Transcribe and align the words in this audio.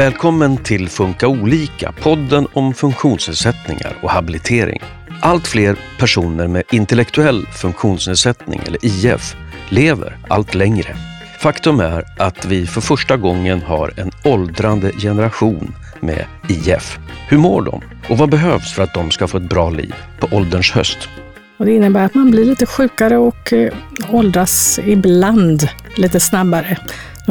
Välkommen 0.00 0.56
till 0.56 0.88
Funka 0.88 1.28
olika, 1.28 1.92
podden 1.92 2.46
om 2.52 2.74
funktionsnedsättningar 2.74 3.96
och 4.02 4.10
habilitering. 4.10 4.82
Allt 5.22 5.46
fler 5.46 5.78
personer 5.98 6.48
med 6.48 6.62
intellektuell 6.72 7.46
funktionsnedsättning, 7.46 8.60
eller 8.66 8.84
IF, 8.84 9.36
lever 9.68 10.18
allt 10.28 10.54
längre. 10.54 10.96
Faktum 11.38 11.80
är 11.80 12.04
att 12.18 12.44
vi 12.44 12.66
för 12.66 12.80
första 12.80 13.16
gången 13.16 13.62
har 13.62 13.92
en 13.96 14.10
åldrande 14.24 14.92
generation 14.92 15.74
med 16.00 16.24
IF. 16.48 16.98
Hur 17.28 17.38
mår 17.38 17.62
de? 17.62 17.82
Och 18.08 18.18
vad 18.18 18.30
behövs 18.30 18.72
för 18.72 18.82
att 18.82 18.94
de 18.94 19.10
ska 19.10 19.28
få 19.28 19.36
ett 19.36 19.48
bra 19.48 19.70
liv 19.70 19.94
på 20.20 20.36
ålderns 20.36 20.70
höst? 20.70 21.08
Och 21.56 21.66
det 21.66 21.72
innebär 21.72 22.04
att 22.04 22.14
man 22.14 22.30
blir 22.30 22.44
lite 22.44 22.66
sjukare 22.66 23.16
och 23.16 23.52
eh, 23.52 23.72
åldras 24.10 24.80
ibland 24.84 25.68
lite 25.96 26.20
snabbare. 26.20 26.78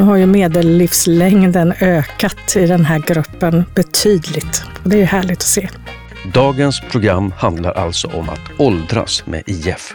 Nu 0.00 0.06
har 0.06 0.16
ju 0.16 0.26
medellivslängden 0.26 1.72
ökat 1.80 2.56
i 2.56 2.66
den 2.66 2.84
här 2.84 2.98
gruppen 2.98 3.64
betydligt 3.74 4.64
och 4.84 4.90
det 4.90 5.02
är 5.02 5.04
härligt 5.04 5.38
att 5.38 5.42
se. 5.42 5.68
Dagens 6.34 6.80
program 6.80 7.32
handlar 7.36 7.72
alltså 7.72 8.08
om 8.08 8.28
att 8.28 8.40
åldras 8.58 9.26
med 9.26 9.42
IF. 9.46 9.94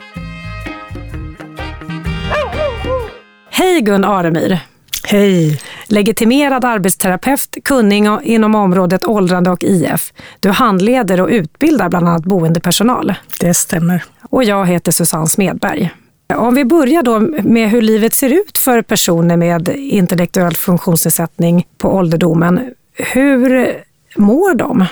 Hej 3.50 3.82
Gun 3.82 4.04
Aremyr! 4.04 4.60
Hej! 5.08 5.62
Legitimerad 5.88 6.66
arbetsterapeut, 6.66 7.58
kunnig 7.64 8.08
inom 8.24 8.56
området 8.56 9.06
åldrande 9.06 9.52
och 9.52 9.64
IF. 9.64 10.14
Du 10.40 10.50
handleder 10.50 11.22
och 11.22 11.30
utbildar 11.30 11.90
bland 11.90 12.08
annat 12.08 12.24
boendepersonal. 12.24 13.14
Det 13.40 13.54
stämmer. 13.54 14.04
Och 14.30 14.44
jag 14.44 14.66
heter 14.66 14.92
Susanne 14.92 15.28
Smedberg. 15.28 15.92
Om 16.34 16.56
vi 16.56 16.66
börjar 16.66 17.04
då 17.04 17.20
med 17.44 17.70
hur 17.70 17.82
livet 17.82 18.14
ser 18.14 18.30
ut 18.30 18.58
för 18.58 18.82
personer 18.82 19.38
med 19.38 19.70
intellektuell 19.78 20.56
funktionsnedsättning 20.56 21.68
på 21.78 21.90
ålderdomen. 21.90 22.74
Hur 22.94 23.74
mår 24.16 24.56
de? 24.56 24.86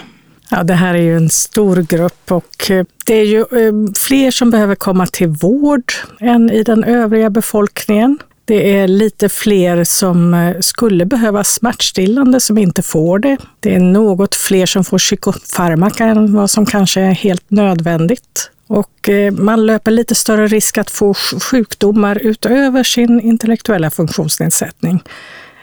Ja, 0.49 0.63
det 0.63 0.73
här 0.73 0.93
är 0.93 1.01
ju 1.01 1.17
en 1.17 1.29
stor 1.29 1.75
grupp 1.75 2.31
och 2.31 2.71
eh, 2.71 2.85
det 3.05 3.13
är 3.13 3.25
ju 3.25 3.39
eh, 3.39 3.93
fler 3.99 4.31
som 4.31 4.51
behöver 4.51 4.75
komma 4.75 5.07
till 5.07 5.27
vård 5.27 5.93
än 6.19 6.49
i 6.49 6.63
den 6.63 6.83
övriga 6.83 7.29
befolkningen. 7.29 8.19
Det 8.45 8.77
är 8.77 8.87
lite 8.87 9.29
fler 9.29 9.83
som 9.83 10.33
eh, 10.33 10.59
skulle 10.59 11.05
behöva 11.05 11.43
smärtstillande 11.43 12.39
som 12.39 12.57
inte 12.57 12.81
får 12.81 13.19
det. 13.19 13.37
Det 13.59 13.75
är 13.75 13.79
något 13.79 14.35
fler 14.35 14.65
som 14.65 14.83
får 14.83 14.97
psykofarmaka 14.97 16.05
än 16.05 16.33
vad 16.33 16.49
som 16.49 16.65
kanske 16.65 17.01
är 17.01 17.11
helt 17.11 17.51
nödvändigt. 17.51 18.49
Och 18.73 19.09
eh, 19.09 19.31
man 19.31 19.65
löper 19.65 19.91
lite 19.91 20.15
större 20.15 20.47
risk 20.47 20.77
att 20.77 20.89
få 20.89 21.13
sjukdomar 21.51 22.17
utöver 22.21 22.83
sin 22.83 23.19
intellektuella 23.19 23.91
funktionsnedsättning. 23.91 25.03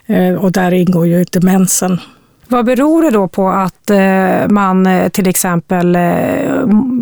Eh, 0.06 0.34
och 0.34 0.53
där 0.53 0.72
ingår 0.72 1.06
ju 1.06 1.25
demensen. 1.25 2.00
Vad 2.48 2.64
beror 2.64 3.03
det 3.03 3.11
då 3.11 3.28
på 3.28 3.48
att 3.48 3.91
eh, 3.91 4.48
man 4.48 4.88
till 5.12 5.28
exempel 5.28 5.98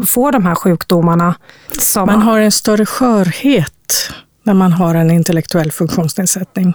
får 0.07 0.33
de 0.33 0.47
här 0.47 0.55
sjukdomarna? 0.55 1.35
Som 1.79 2.07
man 2.07 2.23
har 2.23 2.39
en 2.39 2.53
större 2.53 2.87
skörhet 2.87 4.11
när 4.43 4.55
man 4.55 4.73
har 4.73 4.95
en 4.95 5.11
intellektuell 5.11 5.73
funktionsnedsättning. 5.73 6.75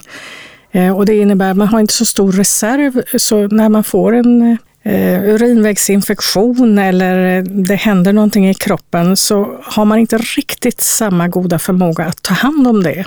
Och 0.96 1.06
det 1.06 1.16
innebär 1.16 1.52
att 1.52 1.58
man 1.58 1.68
har 1.68 1.80
inte 1.80 1.94
så 1.94 2.06
stor 2.06 2.32
reserv, 2.32 3.02
så 3.18 3.48
när 3.48 3.70
man 3.70 3.84
får 3.84 4.16
en 4.16 4.58
urinvägsinfektion 4.86 6.78
eller 6.78 7.42
det 7.42 7.76
händer 7.76 8.14
någonting 8.14 8.50
i 8.50 8.54
kroppen 8.54 9.18
så 9.18 9.60
har 9.64 9.86
man 9.86 10.00
inte 10.00 10.18
riktigt 10.18 10.82
samma 10.82 11.28
goda 11.28 11.60
förmåga 11.60 12.06
att 12.06 12.22
ta 12.22 12.34
hand 12.34 12.68
om 12.68 12.84
det. 12.84 13.06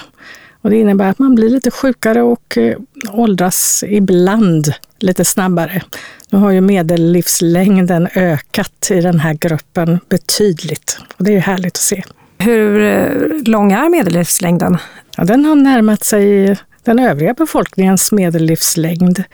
Och 0.61 0.71
det 0.71 0.81
innebär 0.81 1.11
att 1.11 1.19
man 1.19 1.35
blir 1.35 1.51
lite 1.51 1.71
sjukare 1.71 2.23
och 2.23 2.59
eh, 2.59 2.77
åldras 3.13 3.85
ibland 3.87 4.73
lite 4.99 5.25
snabbare. 5.25 5.83
Nu 6.31 6.39
har 6.39 6.51
ju 6.51 6.61
medellivslängden 6.61 8.09
ökat 8.15 8.91
i 8.91 9.01
den 9.01 9.21
här 9.21 9.35
gruppen 9.35 10.01
betydligt 10.09 10.99
och 11.17 11.25
det 11.25 11.37
är 11.37 11.41
härligt 11.41 11.77
att 11.77 11.83
se. 11.83 12.03
Hur 12.39 12.81
eh, 12.81 13.43
lång 13.47 13.73
är 13.73 13.91
medellivslängden? 13.91 14.79
Ja, 15.17 15.25
den 15.25 15.45
har 15.45 15.55
närmat 15.55 16.05
sig 16.05 16.57
den 16.87 16.99
övriga 16.99 17.35
befolkningens 17.35 18.13
medellivslängd. 18.13 19.25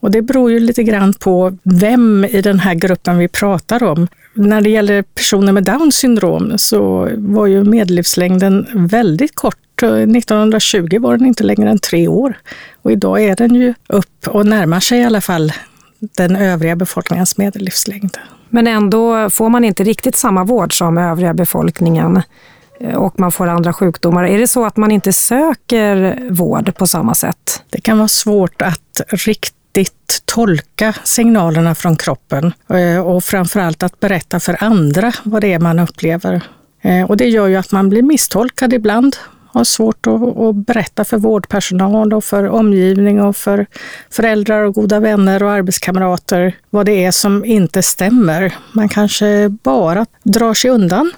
Och 0.00 0.10
det 0.10 0.22
beror 0.22 0.50
ju 0.50 0.58
lite 0.58 0.82
grann 0.82 1.12
på 1.12 1.58
vem 1.62 2.24
i 2.24 2.42
den 2.42 2.58
här 2.58 2.74
gruppen 2.74 3.18
vi 3.18 3.28
pratar 3.28 3.82
om. 3.82 4.08
När 4.34 4.60
det 4.60 4.70
gäller 4.70 5.02
personer 5.02 5.52
med 5.52 5.64
Downs 5.64 5.96
syndrom 5.96 6.52
så 6.58 7.08
var 7.16 7.46
ju 7.46 7.64
medellivslängden 7.64 8.66
väldigt 8.74 9.34
kort. 9.34 9.82
Eh, 9.82 9.88
1920 9.88 10.98
var 11.00 11.16
den 11.16 11.26
inte 11.26 11.44
längre 11.44 11.70
än 11.70 11.78
tre 11.78 12.08
år. 12.08 12.34
Och 12.82 12.92
idag 12.92 13.22
är 13.22 13.36
den 13.36 13.54
ju 13.54 13.74
upp 13.88 14.28
och 14.28 14.46
närmar 14.46 14.80
sig 14.80 15.00
i 15.00 15.04
alla 15.04 15.20
fall 15.20 15.52
den 16.16 16.36
övriga 16.36 16.76
befolkningens 16.76 17.38
medellivslängd. 17.38 18.18
Men 18.48 18.66
ändå 18.66 19.30
får 19.30 19.48
man 19.48 19.64
inte 19.64 19.84
riktigt 19.84 20.16
samma 20.16 20.44
vård 20.44 20.78
som 20.78 20.98
övriga 20.98 21.34
befolkningen 21.34 22.22
Eh, 22.82 22.94
och 22.94 23.20
man 23.20 23.32
får 23.32 23.46
andra 23.46 23.72
sjukdomar. 23.72 24.24
Är 24.24 24.38
det 24.38 24.48
så 24.48 24.64
att 24.64 24.76
man 24.76 24.90
inte 24.90 25.12
söker 25.12 26.18
vård 26.30 26.74
på 26.74 26.86
samma 26.86 27.14
sätt? 27.14 27.62
Det 27.70 27.80
kan 27.80 27.98
vara 27.98 28.08
svårt 28.08 28.62
att 28.62 29.00
riktigt 29.08 30.22
tolka 30.24 30.94
signalerna 31.04 31.74
från 31.74 31.96
kroppen 31.96 32.52
eh, 32.68 33.06
och 33.06 33.24
framförallt 33.24 33.82
att 33.82 34.00
berätta 34.00 34.40
för 34.40 34.64
andra 34.64 35.12
vad 35.22 35.42
det 35.42 35.52
är 35.52 35.58
man 35.58 35.78
upplever. 35.78 36.42
Eh, 36.82 37.10
och 37.10 37.16
det 37.16 37.28
gör 37.28 37.46
ju 37.46 37.56
att 37.56 37.72
man 37.72 37.88
blir 37.88 38.02
misstolkad 38.02 38.72
ibland 38.72 39.16
har 39.52 39.64
svårt 39.64 40.06
att, 40.06 40.56
berätta 40.66 41.04
för 41.04 41.18
vårdpersonal 41.18 42.12
och 42.12 42.24
för 42.24 42.48
omgivning 42.48 43.22
och 43.22 43.36
för 43.36 43.66
föräldrar 44.10 44.62
och 44.62 44.74
goda 44.74 45.00
vänner 45.00 45.42
och 45.42 45.50
arbetskamrater 45.50 46.56
vad 46.70 46.86
det 46.86 47.04
är 47.04 47.10
som 47.10 47.44
inte 47.44 47.82
stämmer. 47.82 48.54
Man 48.72 48.88
kanske 48.88 49.48
bara 49.48 50.06
drar 50.22 50.54
sig 50.54 50.70
undan 50.70 51.12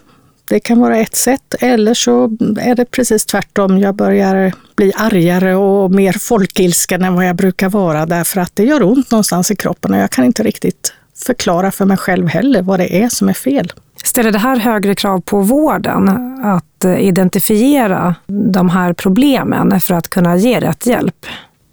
det 0.49 0.61
kan 0.61 0.81
vara 0.81 0.97
ett 0.97 1.17
sätt 1.17 1.55
eller 1.61 1.95
så 1.95 2.25
är 2.61 2.75
det 2.75 2.85
precis 2.85 3.27
tvärtom. 3.27 3.79
Jag 3.79 3.95
börjar 3.95 4.53
bli 4.77 4.93
argare 4.97 5.55
och 5.55 5.91
mer 5.91 6.13
folkilsken 6.13 7.05
än 7.05 7.15
vad 7.15 7.27
jag 7.27 7.37
brukar 7.37 7.69
vara 7.69 8.07
därför 8.07 8.41
att 8.41 8.57
det 8.57 8.65
gör 8.65 8.83
ont 8.83 9.11
någonstans 9.11 9.51
i 9.51 9.57
kroppen 9.57 9.93
och 9.93 9.99
jag 9.99 10.11
kan 10.11 10.25
inte 10.25 10.43
riktigt 10.43 10.93
förklara 11.27 11.71
för 11.71 11.85
mig 11.85 11.97
själv 11.97 12.29
heller 12.29 12.63
vad 12.63 12.81
det 12.81 13.03
är 13.03 13.09
som 13.09 13.29
är 13.29 13.33
fel. 13.33 13.73
Ställer 14.05 14.33
det 14.33 14.39
här 14.39 14.57
högre 14.57 14.95
krav 14.95 15.21
på 15.21 15.41
vården 15.41 16.09
att 16.45 16.85
identifiera 16.99 18.15
de 18.27 18.69
här 18.69 18.93
problemen 18.93 19.81
för 19.81 19.95
att 19.95 20.09
kunna 20.09 20.37
ge 20.37 20.61
rätt 20.61 20.87
hjälp? 20.87 21.27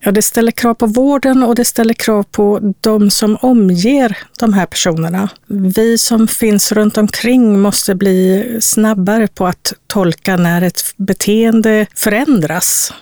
Ja, 0.04 0.12
det 0.12 0.22
ställer 0.22 0.52
krav 0.52 0.74
på 0.74 0.86
vården 0.86 1.44
och 1.44 1.56
det 1.56 1.66
ställer 1.66 1.94
krav 1.94 2.24
på 2.24 2.74
de 2.82 3.10
som 3.12 3.38
omger 3.42 4.18
de 4.40 4.54
här 4.54 4.66
personerna. 4.66 5.30
Vi 5.48 5.98
som 5.98 6.28
finns 6.28 6.72
runt 6.72 6.98
omkring 6.98 7.60
måste 7.60 7.96
bli 7.96 8.58
snabbare 8.62 9.28
på 9.28 9.48
att 9.48 9.74
tolka 9.88 10.38
när 10.38 10.62
ett 10.62 10.82
beteende 10.98 11.88
förändras. 11.96 12.94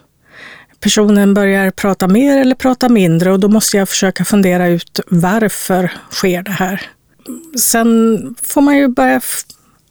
Personen 0.80 1.34
börjar 1.34 1.72
prata 1.72 2.08
mer 2.08 2.38
eller 2.38 2.56
prata 2.56 2.90
mindre 2.90 3.32
och 3.32 3.40
då 3.40 3.48
måste 3.48 3.78
jag 3.78 3.90
försöka 3.90 4.26
fundera 4.26 4.68
ut 4.68 5.00
varför 5.08 5.92
sker 6.12 6.44
det 6.44 6.52
här? 6.52 6.82
Sen 7.60 8.20
får 8.44 8.62
man 8.62 8.78
ju 8.78 8.88
börja 8.88 9.22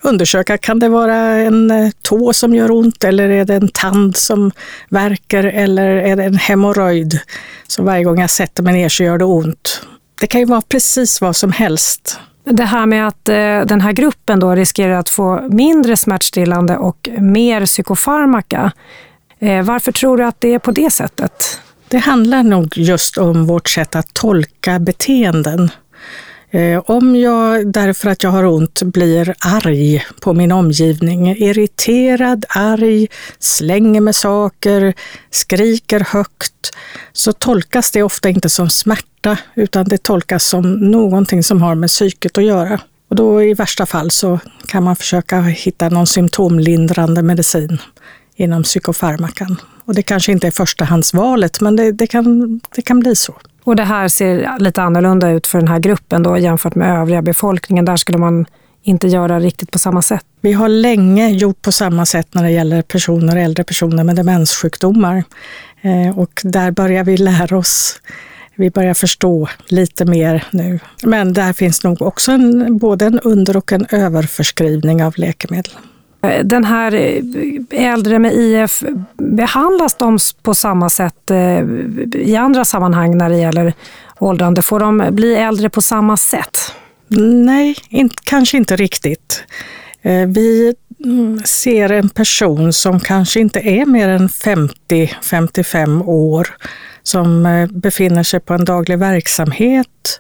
undersöka, 0.03 0.59
kan 0.59 0.79
det 0.79 0.89
vara 0.89 1.17
en 1.17 1.71
eh, 1.71 1.91
tå 2.03 2.33
som 2.33 2.55
gör 2.55 2.71
ont 2.71 3.05
eller 3.05 3.29
är 3.31 3.45
det 3.45 3.55
en 3.55 3.69
tand 3.69 4.17
som 4.17 4.53
verkar 4.89 5.45
eller 5.45 5.87
är 5.87 6.17
det 6.17 6.25
en 6.25 6.39
hemorrojd? 6.39 7.21
Så 7.67 7.83
varje 7.83 8.05
gång 8.05 8.21
jag 8.21 8.31
sätter 8.31 8.63
mig 8.63 8.73
ner 8.73 8.89
så 8.89 9.03
gör 9.03 9.19
det 9.19 9.25
ont. 9.25 9.83
Det 10.21 10.27
kan 10.27 10.41
ju 10.41 10.47
vara 10.47 10.63
precis 10.69 11.21
vad 11.21 11.37
som 11.37 11.53
helst. 11.53 12.21
Det 12.45 12.65
här 12.65 12.87
med 12.87 13.09
att 13.09 13.29
eh, 13.29 13.61
den 13.67 13.81
här 13.81 13.93
gruppen 13.93 14.41
då 14.41 14.55
riskerar 14.55 14.95
att 14.95 15.09
få 15.09 15.49
mindre 15.51 15.97
smärtstillande 15.97 16.77
och 16.77 17.09
mer 17.19 17.67
psykofarmaka. 17.67 18.73
Eh, 19.39 19.63
varför 19.63 19.93
tror 19.93 20.17
du 20.17 20.25
att 20.25 20.41
det 20.41 20.55
är 20.55 20.59
på 20.59 20.71
det 20.71 20.91
sättet? 20.91 21.61
Det 21.89 21.99
handlar 21.99 22.43
nog 22.43 22.79
just 22.79 23.19
om 23.19 23.47
vårt 23.47 23.69
sätt 23.69 23.97
att 23.97 24.15
tolka 24.15 24.79
beteenden. 24.79 25.71
Eh, 26.51 26.83
om 26.87 27.17
jag 27.17 27.73
därför 27.73 28.11
att 28.11 28.23
jag 28.23 28.31
har 28.31 28.45
ont 28.45 28.83
blir 28.83 29.35
arg 29.39 30.05
på 30.21 30.33
min 30.33 30.53
omgivning, 30.53 31.29
irriterad, 31.29 32.45
arg, 32.49 33.09
slänger 33.39 34.01
med 34.01 34.17
saker, 34.17 34.95
skriker 35.31 36.01
högt, 36.01 36.71
så 37.13 37.33
tolkas 37.33 37.91
det 37.91 38.03
ofta 38.03 38.29
inte 38.29 38.49
som 38.49 38.71
smärta 38.71 39.39
utan 39.55 39.85
det 39.85 40.03
tolkas 40.03 40.45
som 40.45 40.73
någonting 40.73 41.43
som 41.43 41.63
har 41.63 41.75
med 41.75 41.89
psyket 41.89 42.39
att 42.39 42.45
göra. 42.45 42.81
Och 43.11 43.17
då 43.17 43.43
i 43.43 43.55
värsta 43.55 43.87
fall 43.87 44.11
så 44.11 44.39
kan 44.67 44.83
man 44.83 44.97
försöka 44.97 45.41
hitta 45.41 45.89
någon 45.89 46.07
symptomlindrande 46.07 47.23
medicin 47.23 47.79
inom 48.37 48.63
psykofarmakan. 48.63 49.57
Och 49.85 49.95
det 49.95 50.03
kanske 50.03 50.33
inte 50.33 50.47
är 50.47 50.51
förstahandsvalet, 50.51 51.61
men 51.61 51.77
det, 51.77 51.93
det, 51.93 52.07
kan, 52.07 52.61
det 52.75 52.83
kan 52.83 53.01
bli 53.01 53.17
så. 53.17 53.35
Och 53.69 53.77
det 53.77 53.85
här 53.85 54.09
ser 54.09 54.59
lite 54.59 54.83
annorlunda 54.83 55.31
ut 55.31 55.47
för 55.47 55.59
den 55.59 55.69
här 55.69 55.79
gruppen 55.79 56.23
då 56.23 56.39
jämfört 56.39 56.75
med 56.75 57.01
övriga 57.01 57.23
befolkningen. 57.23 57.85
Där 57.85 57.97
skulle 57.97 58.19
man 58.19 58.47
inte 58.83 59.07
göra 59.07 59.41
riktigt 59.41 59.71
på 59.71 59.79
samma 59.79 60.03
sätt. 60.03 60.25
Vi 60.41 60.53
har 60.53 60.69
länge 60.69 61.31
gjort 61.31 61.63
på 61.63 61.73
samma 61.73 62.07
sätt 62.07 62.35
när 62.35 62.43
det 62.43 62.51
gäller 62.51 62.83
personer, 62.83 63.37
äldre 63.37 63.65
personer 63.65 64.05
med 64.05 64.17
demenssjukdomar. 64.17 65.25
Eh, 65.83 66.19
och 66.19 66.41
där 66.45 66.71
börjar 66.71 67.05
vi 67.05 67.17
lära 67.17 67.59
oss 67.59 68.01
vi 68.55 68.71
börjar 68.71 68.95
förstå 68.95 69.49
lite 69.69 70.05
mer 70.05 70.45
nu. 70.51 70.81
Men 71.05 71.33
där 71.33 71.53
finns 71.53 71.85
nog 71.85 72.03
också 72.03 72.33
en, 72.33 72.79
både 72.79 73.07
en 73.07 73.21
under 73.21 73.57
och 73.57 73.73
en 73.73 73.87
överförskrivning 73.91 75.05
av 75.05 75.15
läkemedel. 75.17 75.73
Eh, 76.23 76.45
den 76.45 76.65
här 76.65 76.95
eh, 76.95 77.23
äldre 77.71 78.19
med 78.19 78.35
IF, 78.35 78.83
behandlas 79.17 79.95
de 79.95 80.19
på 80.43 80.55
samma 80.55 80.91
sätt 80.91 81.31
eh, 81.31 81.61
i 82.15 82.37
andra 82.37 82.65
sammanhang 82.65 83.19
när 83.19 83.29
det 83.29 83.37
gäller 83.37 83.73
åldrande? 84.19 84.63
Får 84.63 84.81
de 84.81 85.07
bli 85.11 85.35
äldre 85.35 85.71
på 85.71 85.83
samma 85.83 86.17
sätt? 86.17 86.75
Nej, 87.45 87.77
in, 87.89 88.11
kanske 88.25 88.57
inte 88.57 88.77
riktigt. 88.77 89.45
Vi 90.27 90.75
mm, 91.05 91.43
ser 91.45 91.93
en 91.93 92.09
person 92.09 92.73
som 92.73 93.01
kanske 93.01 93.41
inte 93.41 93.61
är 93.61 93.87
mer 93.87 94.09
än 94.09 94.29
50-55 94.29 96.05
år, 96.07 96.49
som 97.03 97.69
befinner 97.71 98.23
sig 98.23 98.41
på 98.41 98.55
en 98.55 98.65
daglig 98.65 98.99
verksamhet, 98.99 100.19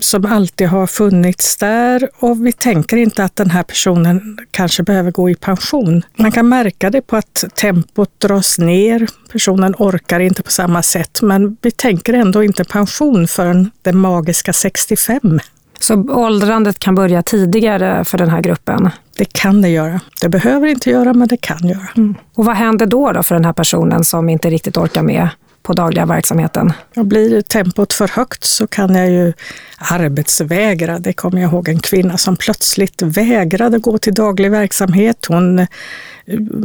som 0.00 0.26
alltid 0.26 0.68
har 0.68 0.86
funnits 0.86 1.56
där 1.56 2.08
och 2.18 2.46
vi 2.46 2.52
tänker 2.52 2.96
inte 2.96 3.24
att 3.24 3.36
den 3.36 3.50
här 3.50 3.62
personen 3.62 4.38
kanske 4.50 4.82
behöver 4.82 5.10
gå 5.10 5.30
i 5.30 5.34
pension. 5.34 6.02
Man 6.16 6.32
kan 6.32 6.48
märka 6.48 6.90
det 6.90 7.02
på 7.02 7.16
att 7.16 7.44
tempot 7.54 8.20
dras 8.20 8.58
ner, 8.58 9.08
personen 9.32 9.74
orkar 9.78 10.20
inte 10.20 10.42
på 10.42 10.50
samma 10.50 10.82
sätt, 10.82 11.22
men 11.22 11.56
vi 11.62 11.70
tänker 11.70 12.14
ändå 12.14 12.44
inte 12.44 12.64
pension 12.64 13.26
förrän 13.28 13.70
den 13.82 13.98
magiska 13.98 14.52
65. 14.52 15.40
Så 15.80 15.94
åldrandet 15.94 16.78
kan 16.78 16.94
börja 16.94 17.22
tidigare 17.22 18.04
för 18.04 18.18
den 18.18 18.28
här 18.28 18.40
gruppen? 18.40 18.90
Det 19.16 19.24
kan 19.32 19.62
det 19.62 19.68
göra. 19.68 20.00
Det 20.20 20.28
behöver 20.28 20.66
inte 20.66 20.90
göra, 20.90 21.12
men 21.12 21.28
det 21.28 21.36
kan 21.36 21.68
göra. 21.68 21.88
Mm. 21.96 22.14
Och 22.34 22.44
vad 22.44 22.56
händer 22.56 22.86
då, 22.86 23.12
då 23.12 23.22
för 23.22 23.34
den 23.34 23.44
här 23.44 23.52
personen 23.52 24.04
som 24.04 24.28
inte 24.28 24.50
riktigt 24.50 24.76
orkar 24.76 25.02
med? 25.02 25.28
På 25.62 25.72
dagliga 25.72 26.06
verksamheten. 26.06 26.72
Och 26.96 27.06
blir 27.06 27.40
tempot 27.40 27.92
för 27.92 28.08
högt 28.08 28.44
så 28.44 28.66
kan 28.66 28.94
jag 28.94 29.10
ju 29.10 29.32
arbetsvägra. 29.78 30.98
Det 30.98 31.12
kommer 31.12 31.40
jag 31.40 31.52
ihåg 31.52 31.68
en 31.68 31.80
kvinna 31.80 32.18
som 32.18 32.36
plötsligt 32.36 33.02
vägrade 33.02 33.78
gå 33.78 33.98
till 33.98 34.14
daglig 34.14 34.50
verksamhet. 34.50 35.26
Hon 35.28 35.58
eh, 35.58 35.66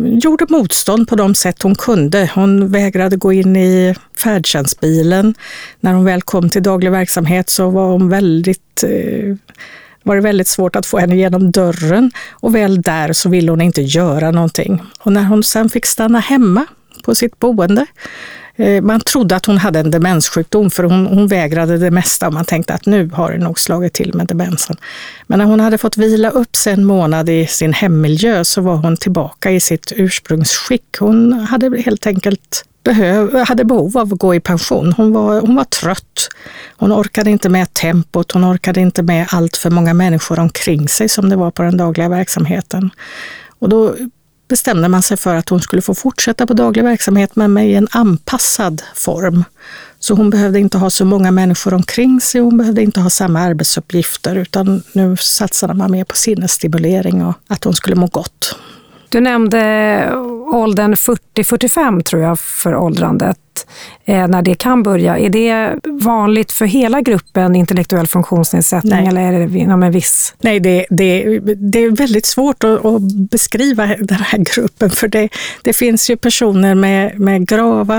gjorde 0.03 0.45
motstånd 0.49 1.07
på 1.07 1.15
de 1.15 1.35
sätt 1.35 1.61
hon 1.61 1.75
kunde. 1.75 2.31
Hon 2.35 2.71
vägrade 2.71 3.15
gå 3.15 3.33
in 3.33 3.55
i 3.55 3.95
färdtjänstbilen. 4.23 5.35
När 5.79 5.93
hon 5.93 6.05
väl 6.05 6.21
kom 6.21 6.49
till 6.49 6.63
daglig 6.63 6.91
verksamhet 6.91 7.49
så 7.49 7.69
var 7.69 7.91
hon 7.91 8.09
väldigt 8.09 8.83
eh, 8.83 9.35
var 10.03 10.15
det 10.15 10.21
väldigt 10.21 10.47
svårt 10.47 10.75
att 10.75 10.85
få 10.85 10.97
henne 10.97 11.15
genom 11.15 11.51
dörren 11.51 12.11
och 12.31 12.55
väl 12.55 12.81
där 12.81 13.13
så 13.13 13.29
ville 13.29 13.51
hon 13.51 13.61
inte 13.61 13.81
göra 13.81 14.31
någonting. 14.31 14.81
Och 14.99 15.11
när 15.11 15.23
hon 15.23 15.43
sen 15.43 15.69
fick 15.69 15.85
stanna 15.85 16.19
hemma 16.19 16.65
på 17.03 17.15
sitt 17.15 17.39
boende 17.39 17.85
Eh, 18.55 18.81
man 18.81 19.01
trodde 19.01 19.35
att 19.35 19.45
hon 19.45 19.57
hade 19.57 19.79
en 19.79 19.91
demenssjukdom 19.91 20.69
för 20.69 20.83
hon, 20.83 21.05
hon 21.05 21.27
vägrade 21.27 21.77
det 21.77 21.91
mesta 21.91 22.27
och 22.27 22.33
man 22.33 22.45
tänkte 22.45 22.73
att 22.73 22.85
nu 22.85 23.09
har 23.13 23.31
det 23.31 23.37
nog 23.37 23.59
slagit 23.59 23.93
till 23.93 24.13
med 24.13 24.27
demensen. 24.27 24.75
Men 25.27 25.39
när 25.39 25.45
hon 25.45 25.59
hade 25.59 25.77
fått 25.77 25.97
vila 25.97 26.29
upp 26.29 26.55
sig 26.55 26.73
en 26.73 26.85
månad 26.85 27.29
i 27.29 27.47
sin 27.47 27.73
hemmiljö 27.73 28.43
så 28.43 28.61
var 28.61 28.75
hon 28.75 28.97
tillbaka 28.97 29.51
i 29.51 29.59
sitt 29.59 29.91
ursprungsskick. 29.95 30.97
Hon 30.99 31.33
hade 31.33 31.81
helt 31.81 32.07
enkelt 32.07 32.65
behöv, 32.83 33.35
hade 33.35 33.65
behov 33.65 33.97
av 33.97 34.13
att 34.13 34.19
gå 34.19 34.35
i 34.35 34.39
pension. 34.39 34.93
Hon 34.97 35.13
var, 35.13 35.41
hon 35.41 35.55
var 35.55 35.63
trött. 35.63 36.29
Hon 36.77 36.93
orkade 36.93 37.31
inte 37.31 37.49
med 37.49 37.73
tempot, 37.73 38.31
hon 38.31 38.45
orkade 38.45 38.81
inte 38.81 39.03
med 39.03 39.27
allt 39.29 39.57
för 39.57 39.69
många 39.69 39.93
människor 39.93 40.39
omkring 40.39 40.87
sig 40.87 41.09
som 41.09 41.29
det 41.29 41.35
var 41.35 41.51
på 41.51 41.63
den 41.63 41.77
dagliga 41.77 42.09
verksamheten. 42.09 42.89
Och 43.59 43.69
då 43.69 43.95
bestämde 44.47 44.87
man 44.87 45.03
sig 45.03 45.17
för 45.17 45.35
att 45.35 45.49
hon 45.49 45.61
skulle 45.61 45.81
få 45.81 45.95
fortsätta 45.95 46.47
på 46.47 46.53
daglig 46.53 46.83
verksamhet 46.83 47.35
men 47.35 47.53
med 47.53 47.77
en 47.77 47.87
anpassad 47.91 48.81
form. 48.95 49.43
Så 49.99 50.13
hon 50.13 50.29
behövde 50.29 50.59
inte 50.59 50.77
ha 50.77 50.89
så 50.89 51.05
många 51.05 51.31
människor 51.31 51.73
omkring 51.73 52.21
sig, 52.21 52.41
hon 52.41 52.57
behövde 52.57 52.81
inte 52.81 52.99
ha 52.99 53.09
samma 53.09 53.39
arbetsuppgifter 53.39 54.35
utan 54.35 54.83
nu 54.93 55.17
satsade 55.17 55.73
man 55.73 55.91
mer 55.91 56.03
på 56.03 56.15
sinnesstimulering 56.15 57.25
och 57.25 57.35
att 57.47 57.63
hon 57.63 57.73
skulle 57.73 57.95
må 57.95 58.07
gott. 58.07 58.55
Du 59.15 59.21
nämnde 59.21 60.11
åldern 60.45 60.93
40-45 60.93 62.01
tror 62.01 62.21
jag 62.21 62.39
för 62.39 62.75
åldrandet, 62.75 63.37
eh, 64.05 64.27
när 64.27 64.41
det 64.41 64.55
kan 64.55 64.83
börja. 64.83 65.17
Är 65.17 65.29
det 65.29 65.79
vanligt 65.83 66.51
för 66.51 66.65
hela 66.65 67.01
gruppen 67.01 67.55
intellektuell 67.55 68.07
funktionsnedsättning 68.07 68.91
Nej. 68.91 69.07
eller 69.07 69.21
är 69.21 69.47
det 69.47 69.59
inom 69.59 69.83
en 69.83 69.91
viss? 69.91 70.35
Nej, 70.41 70.59
det, 70.59 70.85
det, 70.89 71.39
det 71.39 71.79
är 71.79 71.91
väldigt 71.91 72.25
svårt 72.25 72.63
att, 72.63 72.85
att, 72.85 73.01
beskriva 73.01 73.87
den 73.87 74.19
här 74.19 74.37
gruppen 74.55 74.89
för 74.89 75.07
det, 75.07 75.29
det 75.61 75.73
finns 75.73 76.09
ju 76.09 76.17
personer 76.17 76.75
med, 76.75 77.19
med 77.19 77.47
grava 77.47 77.97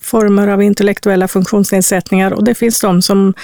former 0.00 0.48
av 0.48 0.62
intellektuella 0.62 1.28
funktionsnedsättningar 1.28 2.32
och 2.32 2.44
det 2.44 2.54
finns 2.54 2.80
de 2.80 3.02
som 3.02 3.34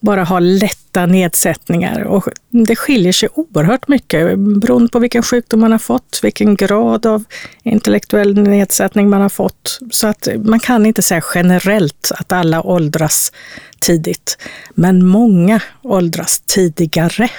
bara 0.00 0.24
har 0.24 0.40
lätta 0.40 1.06
nedsättningar. 1.06 2.00
Och 2.00 2.28
det 2.50 2.76
skiljer 2.76 3.12
sig 3.12 3.28
oerhört 3.34 3.88
mycket 3.88 4.38
beroende 4.38 4.88
på 4.88 4.98
vilken 4.98 5.22
sjukdom 5.22 5.60
man 5.60 5.72
har 5.72 5.78
fått, 5.78 6.20
vilken 6.22 6.56
grad 6.56 7.06
av 7.06 7.24
intellektuell 7.62 8.34
nedsättning 8.34 9.10
man 9.10 9.20
har 9.20 9.28
fått. 9.28 9.78
Så 9.90 10.06
att 10.06 10.28
man 10.44 10.60
kan 10.60 10.86
inte 10.86 11.02
säga 11.02 11.22
generellt 11.34 12.12
att 12.14 12.32
alla 12.32 12.62
åldras 12.62 13.32
tidigt. 13.80 14.38
Men 14.74 15.06
många 15.06 15.60
åldras 15.82 16.40
tidigare. 16.40 17.30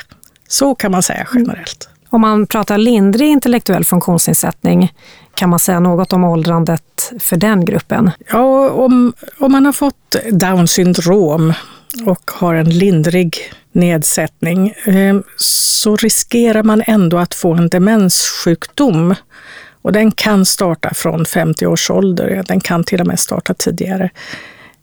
Så 0.48 0.76
kan 0.76 0.92
man 0.92 1.04
säga 1.04 1.28
generellt. 1.34 1.90
Om 2.10 2.22
man 2.22 2.48
pratar 2.48 2.78
lindrig 2.78 3.30
intellektuell 3.30 3.86
funktionsnedsättning, 3.86 4.94
kan 5.34 5.50
man 5.50 5.60
säga 5.60 5.80
något 5.80 6.14
om 6.14 6.24
åldrandet 6.24 7.14
för 7.20 7.38
den 7.38 7.66
gruppen? 7.66 8.12
Ja, 8.32 8.70
om, 8.70 9.14
om 9.40 9.52
man 9.52 9.66
har 9.66 9.74
fått 9.74 10.16
Down 10.32 10.68
syndrom 10.68 11.54
och 12.06 12.32
har 12.32 12.56
en 12.56 12.70
lindrig 12.70 13.38
nedsättning 13.72 14.70
eh, 14.86 15.18
så 15.38 15.96
riskerar 15.96 16.64
man 16.64 16.84
ändå 16.88 17.18
att 17.18 17.34
få 17.34 17.54
en 17.54 17.70
demenssjukdom. 17.70 19.16
Och 19.82 19.92
den 19.92 20.12
kan 20.12 20.46
starta 20.46 20.94
från 20.94 21.26
50 21.26 21.66
års 21.66 21.90
ålder, 21.90 22.44
den 22.48 22.60
kan 22.60 22.84
till 22.84 23.02
och 23.02 23.08
med 23.08 23.20
starta 23.20 23.54
tidigare. 23.54 24.10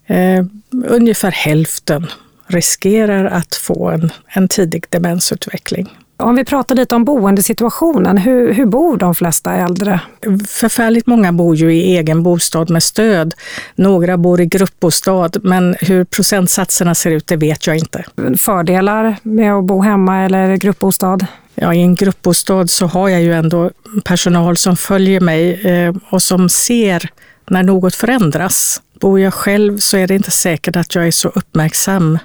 Eh, 0.07 0.45
ungefär 0.89 1.31
hälften 1.31 2.07
riskerar 2.47 3.25
att 3.25 3.55
få 3.55 3.91
en, 3.91 4.11
en 4.27 4.49
tidig 4.49 4.85
demensutveckling. 4.89 5.91
Om 6.25 6.37
vi 6.37 6.45
pratar 6.45 6.75
lite 6.75 6.95
om 6.95 7.05
boendesituationen, 7.05 8.19
hur, 8.19 8.53
hur 8.53 8.67
bor 8.67 8.97
de 8.97 9.15
flesta 9.15 9.55
äldre? 9.55 10.01
Förfärligt 10.49 11.07
många 11.07 11.33
bor 11.33 11.57
ju 11.57 11.75
i 11.75 11.97
egen 11.97 12.23
bostad 12.23 12.71
med 12.71 12.83
stöd. 12.83 13.35
Några 13.75 14.17
bor 14.17 14.41
i 14.41 14.47
gruppbostad, 14.47 15.31
men 15.43 15.77
hur 15.81 16.05
procentsatserna 16.05 16.95
ser 16.95 17.11
ut, 17.11 17.27
det 17.27 17.37
vet 17.37 17.67
jag 17.67 17.77
inte. 17.77 18.05
Fördelar 18.39 19.17
med 19.23 19.55
att 19.55 19.65
bo 19.65 19.81
hemma 19.81 20.25
eller 20.25 20.57
gruppbostad? 20.57 21.27
Ja, 21.55 21.75
I 21.75 21.83
en 21.83 21.95
gruppbostad 21.95 22.67
så 22.67 22.87
har 22.87 23.09
jag 23.09 23.23
ju 23.23 23.35
ändå 23.35 23.71
personal 24.05 24.57
som 24.57 24.77
följer 24.77 25.21
mig 25.21 25.67
eh, 25.67 25.95
och 26.11 26.23
som 26.23 26.49
ser 26.49 27.11
när 27.51 27.63
något 27.63 27.95
förändras. 27.95 28.83
Bor 29.01 29.21
jag 29.21 29.35
själv 29.35 29.79
så 29.79 29.97
är 29.97 30.07
det 30.07 30.15
inte 30.15 30.31
säkert 30.31 30.77
att 30.77 30.95
jag 30.95 31.07
är 31.07 31.11
så 31.11 31.29
uppmärksam. 31.29 32.19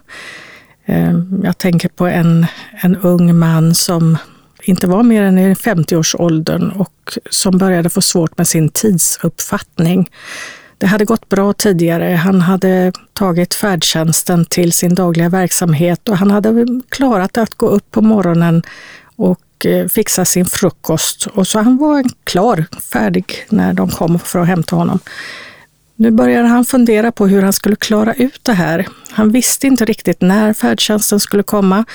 Eh, 0.90 1.14
jag 1.44 1.58
tänker 1.58 1.90
på 1.90 2.08
en, 2.08 2.46
en 2.82 2.96
ung 2.96 3.40
man 3.40 3.76
som 3.76 4.18
inte 4.64 4.88
var 4.88 5.04
mer 5.04 5.24
än 5.24 5.38
i 5.38 5.54
50-årsåldern 5.54 6.72
och 6.72 7.18
som 7.30 7.58
började 7.58 7.90
få 7.90 8.02
svårt 8.02 8.38
med 8.38 8.48
sin 8.48 8.70
tidsuppfattning. 8.70 10.10
Det 10.78 10.88
hade 10.88 11.06
gått 11.06 11.30
bra 11.30 11.54
tidigare. 11.54 12.16
Han 12.16 12.42
hade 12.42 12.92
tagit 13.14 13.54
färdtjänsten 13.54 14.46
till 14.46 14.74
sin 14.74 14.96
dagliga 14.96 15.30
verksamhet 15.30 16.10
och 16.10 16.18
han 16.18 16.32
hade 16.32 16.68
klarat 16.90 17.38
att 17.38 17.56
gå 17.56 17.68
upp 17.68 17.92
på 17.92 18.02
morgonen 18.02 18.64
och 19.16 19.66
eh, 19.66 19.88
fixa 19.88 20.26
sin 20.26 20.46
frukost. 20.46 21.26
Och 21.26 21.48
så 21.48 21.60
han 21.60 21.78
var 21.78 22.04
klar, 22.24 22.66
färdig 22.94 23.46
när 23.50 23.74
de 23.74 23.90
kom 23.90 24.20
för 24.20 24.40
att 24.40 24.48
hämta 24.48 24.76
honom. 24.76 25.00
Nu 26.02 26.12
började 26.12 26.48
han 26.48 26.66
fundera 26.66 27.12
på 27.12 27.28
hur 27.28 27.42
han 27.42 27.54
skulle 27.54 27.76
klara 27.76 28.14
ut 28.14 28.40
det 28.44 28.54
här. 28.54 28.88
Han 29.12 29.32
visste 29.32 29.68
inte 29.68 29.86
riktigt 29.86 30.22
när 30.22 30.54
färdtjänsten 30.54 31.20
skulle 31.20 31.44
komma, 31.44 31.86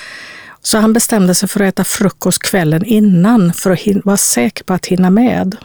så 0.62 0.78
han 0.78 0.92
bestämde 0.92 1.34
sig 1.34 1.49
för 1.49 1.61
att 1.61 1.68
äta 1.68 1.84
frukost 1.84 2.42
kvällen 2.42 2.84
innan 2.84 3.52
för 3.52 3.70
att 3.70 4.04
vara 4.04 4.16
säker 4.16 4.64
på 4.64 4.75
att 4.75 4.87
hinna 4.87 5.11
med. 5.11 5.56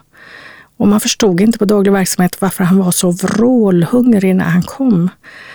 Och 0.78 0.88
man 0.88 1.00
förstod 1.00 1.42
inte 1.42 1.58
på 1.58 1.66
daglig 1.66 1.92
verksamhet 1.92 2.42
varför 2.42 2.64
han 2.64 2.78
var 2.78 2.92
så 2.92 3.12
vrålhungrig 3.12 4.36
när 4.36 4.50
han 4.50 4.64
kom. 4.64 5.10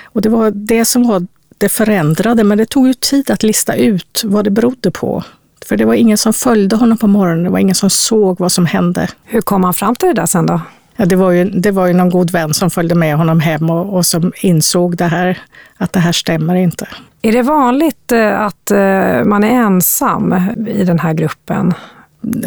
Och 0.05 0.23
det 0.23 0.29
var 0.29 0.51
det 0.51 0.85
som 0.85 1.09
var 1.09 1.27
det 1.59 1.69
förändrade, 1.69 2.45
men 2.45 2.59
det 2.59 2.67
tog 2.67 2.87
ju 2.87 2.95
tid 2.95 3.31
att 3.31 3.43
lista 3.43 3.75
ut 3.75 4.23
vad 4.25 4.45
det 4.45 4.51
berodde 4.51 4.91
på. 4.91 5.25
För 5.67 5.77
det 5.77 5.85
var 5.85 5.95
ingen 5.95 6.19
som 6.19 6.33
följde 6.33 6.77
honom 6.77 6.99
på 6.99 7.07
morgonen, 7.07 7.45
det 7.45 7.51
var 7.51 7.59
ingen 7.59 7.75
som 7.75 7.91
såg 7.91 8.41
vad 8.41 8.53
som 8.53 8.67
hände. 8.67 9.09
Hur 9.25 9.41
kom 9.41 9.65
han 9.65 9.75
fram 9.75 9.95
till 9.95 10.09
det 10.09 10.15
där 10.15 10.27
sen 10.27 10.47
då? 10.47 10.61
Ja, 10.97 11.07
det, 11.07 11.17
var 11.17 11.31
ju, 11.31 11.45
det 11.45 11.71
var 11.71 11.87
ju 11.87 11.93
någon 11.93 12.11
god 12.11 12.31
vän 12.31 12.55
som 12.55 12.71
följde 12.71 12.95
med 12.95 13.17
honom 13.17 13.41
hem 13.41 13.71
och, 13.71 13.97
och 13.97 14.07
som 14.07 14.33
insåg 14.41 14.97
det 14.97 15.05
här, 15.05 15.39
att 15.77 15.93
det 15.93 16.01
här 16.01 16.13
stämmer 16.13 16.55
inte. 16.55 16.89
Är 17.23 17.33
det 17.33 17.43
vanligt 17.43 18.13
eh, 18.13 18.41
att 18.41 18.71
eh, 18.71 19.25
man 19.25 19.45
är 19.45 19.51
ensam 19.51 20.35
i 20.69 20.85
den 20.85 20.99
här 20.99 21.13
gruppen? 21.13 21.75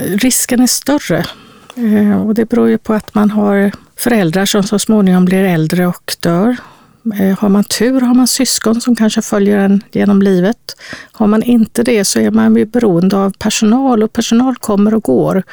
Risken 0.06 0.62
är 0.62 0.68
större. 0.68 1.26
Eh, 1.76 2.28
och 2.28 2.36
det 2.36 2.46
beror 2.46 2.70
ju 2.70 2.78
på 2.78 2.94
att 2.94 3.16
man 3.16 3.32
har 3.32 3.72
föräldrar 3.98 4.46
som 4.46 4.64
så 4.64 4.80
småningom 4.80 5.26
blir 5.26 5.44
äldre 5.44 5.88
och 5.88 6.16
dör. 6.20 6.56
Har 7.40 7.50
man 7.50 7.64
tur 7.64 8.02
har 8.02 8.14
man 8.14 8.28
syskon 8.28 8.82
som 8.82 8.96
kanske 8.96 9.22
följer 9.22 9.58
en 9.58 9.84
genom 9.92 10.22
livet. 10.22 10.58
Har 11.12 11.28
man 11.28 11.44
inte 11.44 11.84
det 11.84 12.06
så 12.06 12.20
är 12.20 12.32
man 12.32 12.70
beroende 12.70 13.18
av 13.18 13.34
personal 13.40 14.04
och 14.04 14.14
personal 14.14 14.56
kommer 14.56 14.94
och 14.94 15.04
går. 15.04 15.44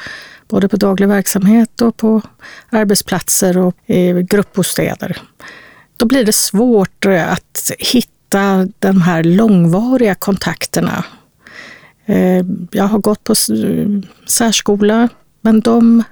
Både 0.47 0.67
på 0.67 0.77
daglig 0.77 1.07
verksamhet 1.07 1.81
och 1.81 1.97
på 1.97 2.21
arbetsplatser 2.69 3.57
och 3.57 3.75
i 3.85 4.23
gruppbostäder. 4.23 5.21
Då 5.97 6.05
blir 6.05 6.25
det 6.25 6.35
svårt 6.35 7.05
att 7.05 7.71
hitta 7.79 8.67
de 8.79 9.01
här 9.01 9.23
långvariga 9.23 10.15
kontakterna. 10.15 11.05
Eh, 12.05 12.45
jag 12.71 12.83
har 12.83 12.99
gått 12.99 13.23
på 13.23 13.35
särskola, 14.27 15.09
men 15.41 15.61
de 15.61 16.03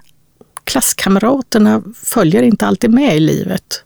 klasskamraterna 0.64 1.84
följer 1.96 2.44
inte 2.44 2.68
alltid 2.68 2.92
med 2.92 3.16
i 3.16 3.20
livet 3.20 3.84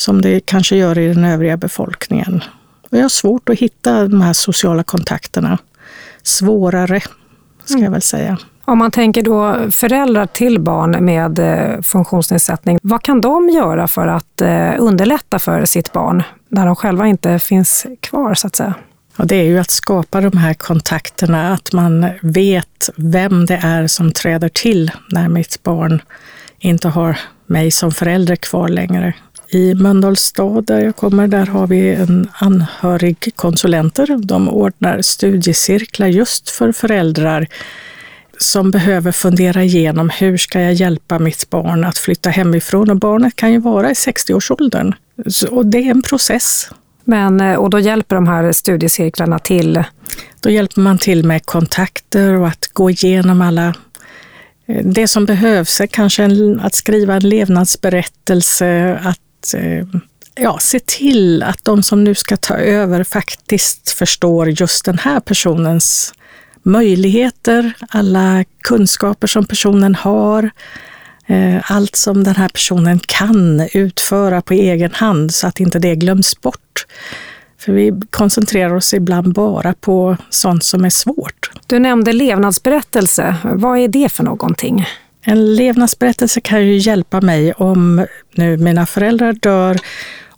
som 0.00 0.20
det 0.20 0.40
kanske 0.40 0.76
gör 0.76 0.98
i 0.98 1.08
den 1.08 1.24
övriga 1.24 1.56
befolkningen. 1.56 2.42
Och 2.90 2.98
jag 2.98 3.02
har 3.02 3.08
svårt 3.08 3.48
att 3.48 3.58
hitta 3.58 4.08
de 4.08 4.20
här 4.20 4.32
sociala 4.32 4.82
kontakterna. 4.82 5.58
Svårare, 6.22 7.00
ska 7.64 7.78
jag 7.78 7.90
väl 7.90 8.02
säga. 8.02 8.38
Om 8.70 8.78
man 8.78 8.90
tänker 8.90 9.22
då 9.22 9.70
föräldrar 9.70 10.26
till 10.26 10.60
barn 10.60 11.04
med 11.04 11.38
eh, 11.38 11.80
funktionsnedsättning, 11.80 12.78
vad 12.82 13.02
kan 13.02 13.20
de 13.20 13.48
göra 13.48 13.88
för 13.88 14.06
att 14.06 14.40
eh, 14.40 14.74
underlätta 14.78 15.38
för 15.38 15.64
sitt 15.64 15.92
barn 15.92 16.22
när 16.48 16.66
de 16.66 16.76
själva 16.76 17.06
inte 17.06 17.38
finns 17.38 17.86
kvar 18.00 18.34
så 18.34 18.46
att 18.46 18.56
säga? 18.56 18.74
Och 19.16 19.26
det 19.26 19.36
är 19.36 19.44
ju 19.44 19.58
att 19.58 19.70
skapa 19.70 20.20
de 20.20 20.38
här 20.38 20.54
kontakterna, 20.54 21.52
att 21.52 21.72
man 21.72 22.06
vet 22.22 22.90
vem 22.96 23.46
det 23.46 23.60
är 23.62 23.86
som 23.86 24.12
träder 24.12 24.48
till 24.48 24.90
när 25.12 25.28
mitt 25.28 25.62
barn 25.62 26.02
inte 26.58 26.88
har 26.88 27.18
mig 27.46 27.70
som 27.70 27.92
förälder 27.92 28.36
kvar 28.36 28.68
längre. 28.68 29.14
I 29.48 29.74
Mölndals 29.74 30.20
stad 30.20 30.66
där 30.66 30.80
jag 30.80 30.96
kommer, 30.96 31.28
där 31.28 31.46
har 31.46 31.66
vi 31.66 31.94
en 31.94 32.28
anhörigkonsulenter. 32.32 34.18
De 34.22 34.48
ordnar 34.48 35.02
studiecirklar 35.02 36.06
just 36.06 36.50
för 36.50 36.72
föräldrar 36.72 37.46
som 38.42 38.70
behöver 38.70 39.12
fundera 39.12 39.64
igenom 39.64 40.10
hur 40.10 40.36
ska 40.36 40.60
jag 40.60 40.72
hjälpa 40.72 41.18
mitt 41.18 41.50
barn 41.50 41.84
att 41.84 41.98
flytta 41.98 42.30
hemifrån? 42.30 42.90
Och 42.90 42.96
barnet 42.96 43.36
kan 43.36 43.52
ju 43.52 43.58
vara 43.58 43.90
i 43.90 43.92
60-årsåldern. 43.92 44.94
Och 45.50 45.66
det 45.66 45.78
är 45.78 45.90
en 45.90 46.02
process. 46.02 46.70
Men, 47.04 47.40
eh, 47.40 47.54
och 47.54 47.70
då 47.70 47.78
hjälper 47.78 48.16
de 48.16 48.26
här 48.26 48.52
studiecirklarna 48.52 49.38
till? 49.38 49.84
Då 50.40 50.50
hjälper 50.50 50.80
man 50.80 50.98
till 50.98 51.24
med 51.24 51.46
kontakter 51.46 52.34
och 52.34 52.48
att 52.48 52.70
gå 52.72 52.90
igenom 52.90 53.42
alla 53.42 53.74
eh, 54.66 54.84
det 54.84 55.08
som 55.08 55.26
behövs 55.26 55.80
är 55.80 55.86
kanske 55.86 56.24
en, 56.24 56.60
att 56.60 56.74
skriva 56.74 57.14
en 57.14 57.28
levnadsberättelse, 57.28 59.00
att 59.04 59.54
eh, 59.54 59.86
ja, 60.34 60.58
se 60.60 60.80
till 60.80 61.42
att 61.42 61.64
de 61.64 61.82
som 61.82 62.04
nu 62.04 62.14
ska 62.14 62.36
ta 62.36 62.54
över 62.54 63.04
faktiskt 63.04 63.90
förstår 63.90 64.50
just 64.50 64.84
den 64.84 64.98
här 64.98 65.20
personens 65.20 66.14
möjligheter, 66.62 67.72
alla 67.88 68.44
kunskaper 68.62 69.26
som 69.26 69.44
personen 69.44 69.94
har, 69.94 70.50
allt 71.62 71.96
som 71.96 72.24
den 72.24 72.36
här 72.36 72.48
personen 72.48 73.00
kan 73.06 73.68
utföra 73.72 74.42
på 74.42 74.54
egen 74.54 74.92
hand 74.92 75.34
så 75.34 75.46
att 75.46 75.60
inte 75.60 75.78
det 75.78 75.96
glöms 75.96 76.40
bort. 76.40 76.86
För 77.58 77.72
vi 77.72 77.92
koncentrerar 78.10 78.74
oss 78.74 78.94
ibland 78.94 79.34
bara 79.34 79.74
på 79.74 80.16
sånt 80.30 80.64
som 80.64 80.84
är 80.84 80.90
svårt. 80.90 81.50
Du 81.66 81.78
nämnde 81.78 82.12
levnadsberättelse. 82.12 83.36
Vad 83.44 83.78
är 83.78 83.88
det 83.88 84.12
för 84.12 84.24
någonting? 84.24 84.86
En 85.22 85.54
levnadsberättelse 85.54 86.40
kan 86.40 86.66
ju 86.66 86.76
hjälpa 86.76 87.20
mig 87.20 87.52
om 87.52 88.06
nu 88.34 88.56
mina 88.56 88.86
föräldrar 88.86 89.32
dör 89.32 89.76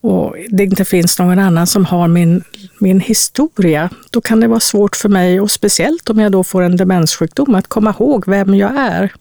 och 0.03 0.37
det 0.49 0.63
inte 0.65 0.85
finns 0.85 1.19
någon 1.19 1.39
annan 1.39 1.67
som 1.67 1.85
har 1.85 2.09
min, 2.09 2.45
min 2.79 3.01
historia. 3.01 3.91
Då 4.11 4.21
kan 4.21 4.41
det 4.41 4.49
vara 4.49 4.61
svårt 4.61 4.97
för 4.97 5.09
mig, 5.09 5.41
och 5.41 5.51
speciellt 5.51 6.11
om 6.11 6.19
jag 6.19 6.33
då 6.33 6.45
får 6.45 6.63
en 6.63 6.77
demenssjukdom, 6.77 7.55
att 7.55 7.67
komma 7.67 7.95
ihåg 7.99 8.29
vem 8.29 8.55
jag 8.55 8.77
är. 8.77 9.13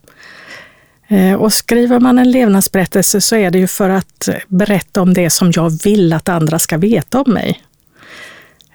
Eh, 1.08 1.34
och 1.34 1.52
skriver 1.52 2.00
man 2.00 2.18
en 2.18 2.30
levnadsberättelse 2.30 3.20
så 3.20 3.36
är 3.36 3.50
det 3.50 3.58
ju 3.58 3.66
för 3.66 3.90
att 3.90 4.28
berätta 4.48 5.02
om 5.02 5.14
det 5.14 5.30
som 5.30 5.52
jag 5.56 5.82
vill 5.84 6.12
att 6.12 6.28
andra 6.28 6.58
ska 6.58 6.78
veta 6.78 7.20
om 7.20 7.32
mig. 7.32 7.62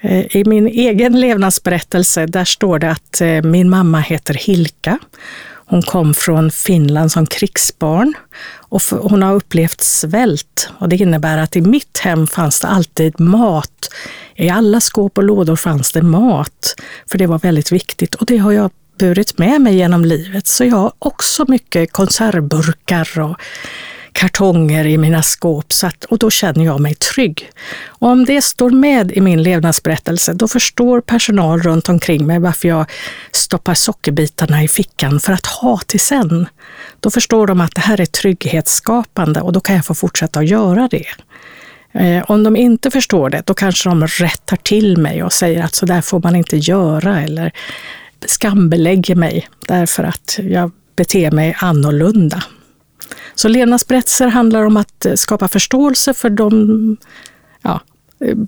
Eh, 0.01 0.35
I 0.35 0.43
min 0.45 0.67
egen 0.67 1.19
levnadsberättelse 1.19 2.25
där 2.25 2.45
står 2.45 2.79
det 2.79 2.91
att 2.91 3.21
eh, 3.21 3.41
min 3.41 3.69
mamma 3.69 3.99
heter 3.99 4.33
Hilka. 4.33 4.99
Hon 5.69 5.81
kom 5.81 6.13
från 6.13 6.51
Finland 6.51 7.11
som 7.11 7.25
krigsbarn 7.25 8.13
och 8.69 8.81
hon 9.01 9.21
har 9.21 9.33
upplevt 9.33 9.81
svält. 9.81 10.69
Och 10.79 10.89
det 10.89 10.95
innebär 10.95 11.37
att 11.37 11.55
i 11.55 11.61
mitt 11.61 11.97
hem 11.97 12.27
fanns 12.27 12.59
det 12.59 12.67
alltid 12.67 13.19
mat. 13.19 13.89
I 14.35 14.49
alla 14.49 14.81
skåp 14.81 15.17
och 15.17 15.23
lådor 15.23 15.55
fanns 15.55 15.91
det 15.91 16.01
mat, 16.01 16.75
för 17.11 17.17
det 17.17 17.27
var 17.27 17.39
väldigt 17.39 17.71
viktigt. 17.71 18.15
Och 18.15 18.25
det 18.25 18.37
har 18.37 18.51
jag 18.51 18.71
burit 18.99 19.37
med 19.37 19.61
mig 19.61 19.75
genom 19.75 20.05
livet. 20.05 20.47
Så 20.47 20.63
jag 20.63 20.75
har 20.75 20.91
också 20.99 21.45
mycket 21.47 21.91
konservburkar 21.91 23.19
och 23.19 23.37
kartonger 24.17 24.85
i 24.85 24.97
mina 24.97 25.23
skåp 25.23 25.73
så 25.73 25.87
att, 25.87 26.03
och 26.03 26.17
då 26.17 26.29
känner 26.29 26.65
jag 26.65 26.79
mig 26.79 26.95
trygg. 26.95 27.51
Och 27.85 28.07
om 28.07 28.25
det 28.25 28.41
står 28.41 28.69
med 28.69 29.11
i 29.11 29.21
min 29.21 29.43
levnadsberättelse, 29.43 30.33
då 30.33 30.47
förstår 30.47 31.01
personal 31.01 31.61
runt 31.61 31.89
omkring 31.89 32.25
mig 32.25 32.39
varför 32.39 32.67
jag 32.67 32.85
stoppar 33.31 33.73
sockerbitarna 33.73 34.63
i 34.63 34.67
fickan 34.67 35.19
för 35.19 35.33
att 35.33 35.45
ha 35.45 35.77
till 35.77 35.99
sen. 35.99 36.47
Då 36.99 37.09
förstår 37.09 37.47
de 37.47 37.61
att 37.61 37.75
det 37.75 37.81
här 37.81 38.01
är 38.01 38.05
trygghetsskapande 38.05 39.41
och 39.41 39.53
då 39.53 39.59
kan 39.59 39.75
jag 39.75 39.85
få 39.85 39.93
fortsätta 39.93 40.39
att 40.39 40.47
göra 40.47 40.87
det. 40.91 41.07
Eh, 41.91 42.23
om 42.27 42.43
de 42.43 42.55
inte 42.55 42.91
förstår 42.91 43.29
det, 43.29 43.41
då 43.45 43.53
kanske 43.53 43.89
de 43.89 44.07
rättar 44.07 44.57
till 44.57 44.97
mig 44.97 45.23
och 45.23 45.33
säger 45.33 45.63
att 45.63 45.75
så 45.75 45.85
där 45.85 46.01
får 46.01 46.19
man 46.19 46.35
inte 46.35 46.57
göra 46.57 47.21
eller 47.21 47.51
skambelägger 48.25 49.15
mig 49.15 49.47
därför 49.67 50.03
att 50.03 50.39
jag 50.41 50.71
beter 50.95 51.31
mig 51.31 51.55
annorlunda. 51.59 52.43
Så 53.35 53.47
levnadsberättelser 53.47 54.27
handlar 54.27 54.63
om 54.63 54.77
att 54.77 55.05
skapa 55.15 55.47
förståelse 55.47 56.13
för 56.13 56.29
de 56.29 56.97
ja, 57.61 57.81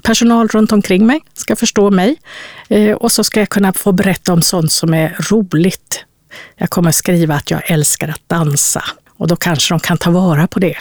personal 0.03 0.47
runt 0.47 0.71
omkring 0.71 1.05
mig 1.05 1.21
ska 1.33 1.55
förstå 1.55 1.89
mig 1.89 2.15
eh, 2.69 2.95
och 2.95 3.11
så 3.11 3.23
ska 3.23 3.39
jag 3.39 3.49
kunna 3.49 3.73
få 3.73 3.91
berätta 3.91 4.33
om 4.33 4.41
sånt 4.41 4.71
som 4.71 4.93
är 4.93 5.15
roligt. 5.31 6.05
Jag 6.55 6.69
kommer 6.69 6.91
skriva 6.91 7.35
att 7.35 7.51
jag 7.51 7.71
älskar 7.71 8.07
att 8.07 8.29
dansa 8.29 8.83
och 9.17 9.27
då 9.27 9.35
kanske 9.35 9.73
de 9.73 9.79
kan 9.79 9.97
ta 9.97 10.11
vara 10.11 10.47
på 10.47 10.59
det. 10.59 10.75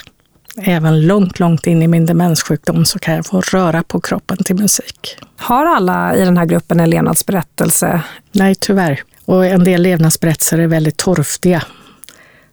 Även 0.61 1.07
långt, 1.07 1.39
långt 1.39 1.67
in 1.67 1.83
i 1.83 1.87
min 1.87 2.05
demenssjukdom 2.05 2.85
så 2.85 2.99
kan 2.99 3.13
jag 3.15 3.25
få 3.25 3.41
röra 3.41 3.83
på 3.83 4.01
kroppen 4.01 4.37
till 4.37 4.55
musik. 4.55 5.17
Har 5.37 5.65
alla 5.65 6.15
i 6.15 6.25
den 6.25 6.37
här 6.37 6.45
gruppen 6.45 6.79
en 6.79 6.89
levnadsberättelse? 6.89 8.01
Nej, 8.31 8.55
tyvärr. 8.55 9.03
Och 9.25 9.45
en 9.45 9.63
del 9.63 9.81
levnadsberättelser 9.81 10.57
är 10.57 10.67
väldigt 10.67 10.97
torftiga. 10.97 11.63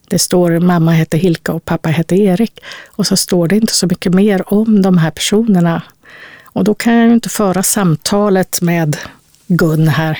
Det 0.09 0.19
står 0.19 0.61
mamma 0.61 0.93
heter 0.93 1.19
Hilka 1.19 1.53
och 1.53 1.65
pappa 1.65 1.89
heter 1.89 2.17
Erik. 2.17 2.61
Och 2.87 3.07
så 3.07 3.17
står 3.17 3.49
det 3.49 3.57
inte 3.57 3.73
så 3.73 3.87
mycket 3.87 4.15
mer 4.15 4.53
om 4.53 4.83
de 4.83 4.99
här 4.99 5.11
personerna. 5.11 5.83
Och 6.45 6.65
då 6.65 6.75
kan 6.75 6.95
jag 6.95 7.07
ju 7.07 7.15
inte 7.15 7.29
föra 7.29 7.63
samtalet 7.63 8.61
med 8.61 8.97
Gun 9.47 9.89
här 9.89 10.19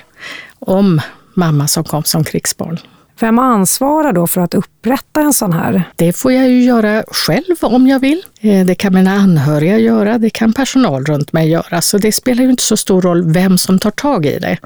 om 0.59 1.01
mamma 1.35 1.69
som 1.69 1.85
kom 1.85 2.05
som 2.05 2.25
krigsbarn. 2.25 2.79
Vem 3.21 3.39
ansvarar 3.39 4.13
då 4.13 4.27
för 4.27 4.41
att 4.41 4.55
upprätta 4.55 5.21
en 5.21 5.33
sån 5.33 5.53
här? 5.53 5.83
Det 5.97 6.13
får 6.13 6.33
jag 6.33 6.49
ju 6.49 6.63
göra 6.63 7.05
själv 7.09 7.57
om 7.61 7.87
jag 7.87 8.01
vill. 8.01 8.23
Eh, 8.41 8.67
det 8.67 8.75
kan 8.75 8.95
mina 8.95 9.13
anhöriga 9.13 9.79
göra, 9.79 10.19
det 10.19 10.31
kan 10.31 10.53
personal 10.53 11.05
runt 11.05 11.33
mig 11.33 11.49
göra. 11.49 11.83
Så 11.83 11.99
det 11.99 12.13
spelar 12.13 12.45
ju 12.45 12.51
inte 12.51 12.63
så 12.63 12.77
stor 12.77 13.03
roll 13.03 13.33
vem 13.33 13.59
som 13.59 13.79
tar 13.79 13.91
tag 13.91 14.27
i 14.27 14.39
det. 14.39 14.59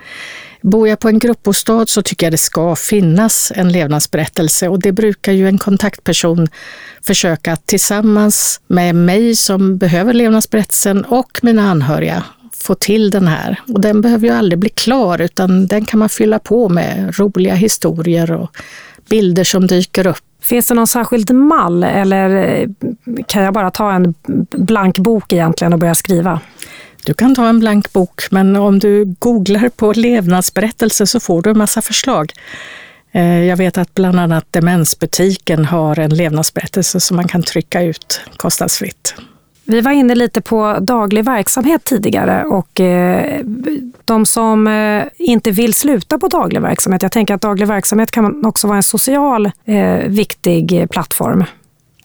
Bor 0.63 0.89
jag 0.89 0.99
på 0.99 1.09
en 1.09 1.19
gruppbostad 1.19 1.87
så 1.87 2.03
tycker 2.03 2.27
jag 2.27 2.33
det 2.33 2.39
ska 2.39 2.77
finnas 2.77 3.53
en 3.55 3.73
levnadsberättelse 3.73 4.69
och 4.69 4.81
det 4.81 4.93
brukar 4.93 5.33
ju 5.33 5.49
en 5.49 5.59
kontaktperson 5.59 6.49
försöka 7.03 7.57
tillsammans 7.57 8.61
med 8.67 8.95
mig 8.95 9.37
som 9.37 9.79
behöver 9.79 10.13
levnadsberättelsen 10.13 11.05
och 11.05 11.41
mina 11.43 11.71
anhöriga 11.71 12.25
få 12.61 12.75
till 12.75 13.11
den 13.11 13.29
här. 13.29 13.61
Och 13.69 13.81
den 13.81 14.01
behöver 14.01 14.29
ju 14.29 14.35
aldrig 14.35 14.59
bli 14.59 14.69
klar 14.69 15.21
utan 15.21 15.67
den 15.67 15.85
kan 15.85 15.99
man 15.99 16.09
fylla 16.09 16.39
på 16.39 16.69
med 16.69 17.19
roliga 17.19 17.55
historier 17.55 18.33
och 18.33 18.57
bilder 19.09 19.45
som 19.45 19.67
dyker 19.67 20.07
upp. 20.07 20.25
Finns 20.43 20.67
det 20.67 20.75
någon 20.75 20.87
särskild 20.87 21.31
mall 21.31 21.85
eller 21.85 22.69
kan 23.27 23.43
jag 23.43 23.55
bara 23.55 23.71
ta 23.71 23.93
en 23.93 24.15
blank 24.51 24.99
bok 24.99 25.33
egentligen 25.33 25.73
och 25.73 25.79
börja 25.79 25.95
skriva? 25.95 26.41
Du 27.05 27.15
kan 27.15 27.35
ta 27.35 27.49
en 27.49 27.61
blank 27.61 27.93
bok, 27.93 28.23
men 28.31 28.57
om 28.57 28.79
du 28.79 29.05
googlar 29.19 29.69
på 29.69 29.93
levnadsberättelse 29.93 31.07
så 31.07 31.21
får 31.21 31.43
du 31.43 31.51
en 31.51 31.59
massa 31.59 31.83
förslag. 31.83 32.33
Eh, 33.13 33.45
jag 33.45 33.57
vet 33.57 33.79
att 33.79 33.95
bland 33.95 34.21
annat 34.21 34.45
Demensbutiken 34.51 35.65
har 35.65 35.99
en 35.99 36.15
levnadsberättelse 36.15 37.01
som 37.01 37.17
man 37.17 37.29
kan 37.29 37.43
trycka 37.43 37.83
ut 37.83 38.21
kostnadsfritt. 38.37 39.15
Vi 39.71 39.81
var 39.81 39.91
inne 39.91 40.15
lite 40.15 40.41
på 40.41 40.79
daglig 40.81 41.25
verksamhet 41.25 41.85
tidigare 41.85 42.45
och 42.45 42.81
eh, 42.81 43.41
de 44.05 44.27
som 44.27 44.67
eh, 44.67 45.05
inte 45.19 45.51
vill 45.51 45.75
sluta 45.75 46.19
på 46.19 46.29
daglig 46.29 46.61
verksamhet. 46.61 47.03
Jag 47.03 47.13
tänker 47.13 47.35
att 47.35 47.41
daglig 47.41 47.67
verksamhet 47.69 48.11
kan 48.11 48.47
också 48.47 48.67
vara 48.67 48.77
en 48.77 48.83
social 48.83 49.51
viktig 50.07 50.87
plattform. 50.91 51.45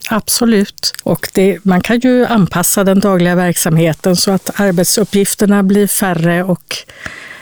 Absolut. 0.10 0.94
Och 1.04 1.28
det, 1.34 1.66
man 1.66 1.82
kan 1.82 2.00
ju 2.00 2.26
anpassa 2.26 2.84
den 2.84 3.00
dagliga 3.00 3.36
verksamheten 3.36 4.16
så 4.16 4.32
att 4.32 4.60
arbetsuppgifterna 4.60 5.64
blir 5.64 5.88
färre 5.88 6.44
och 6.44 6.76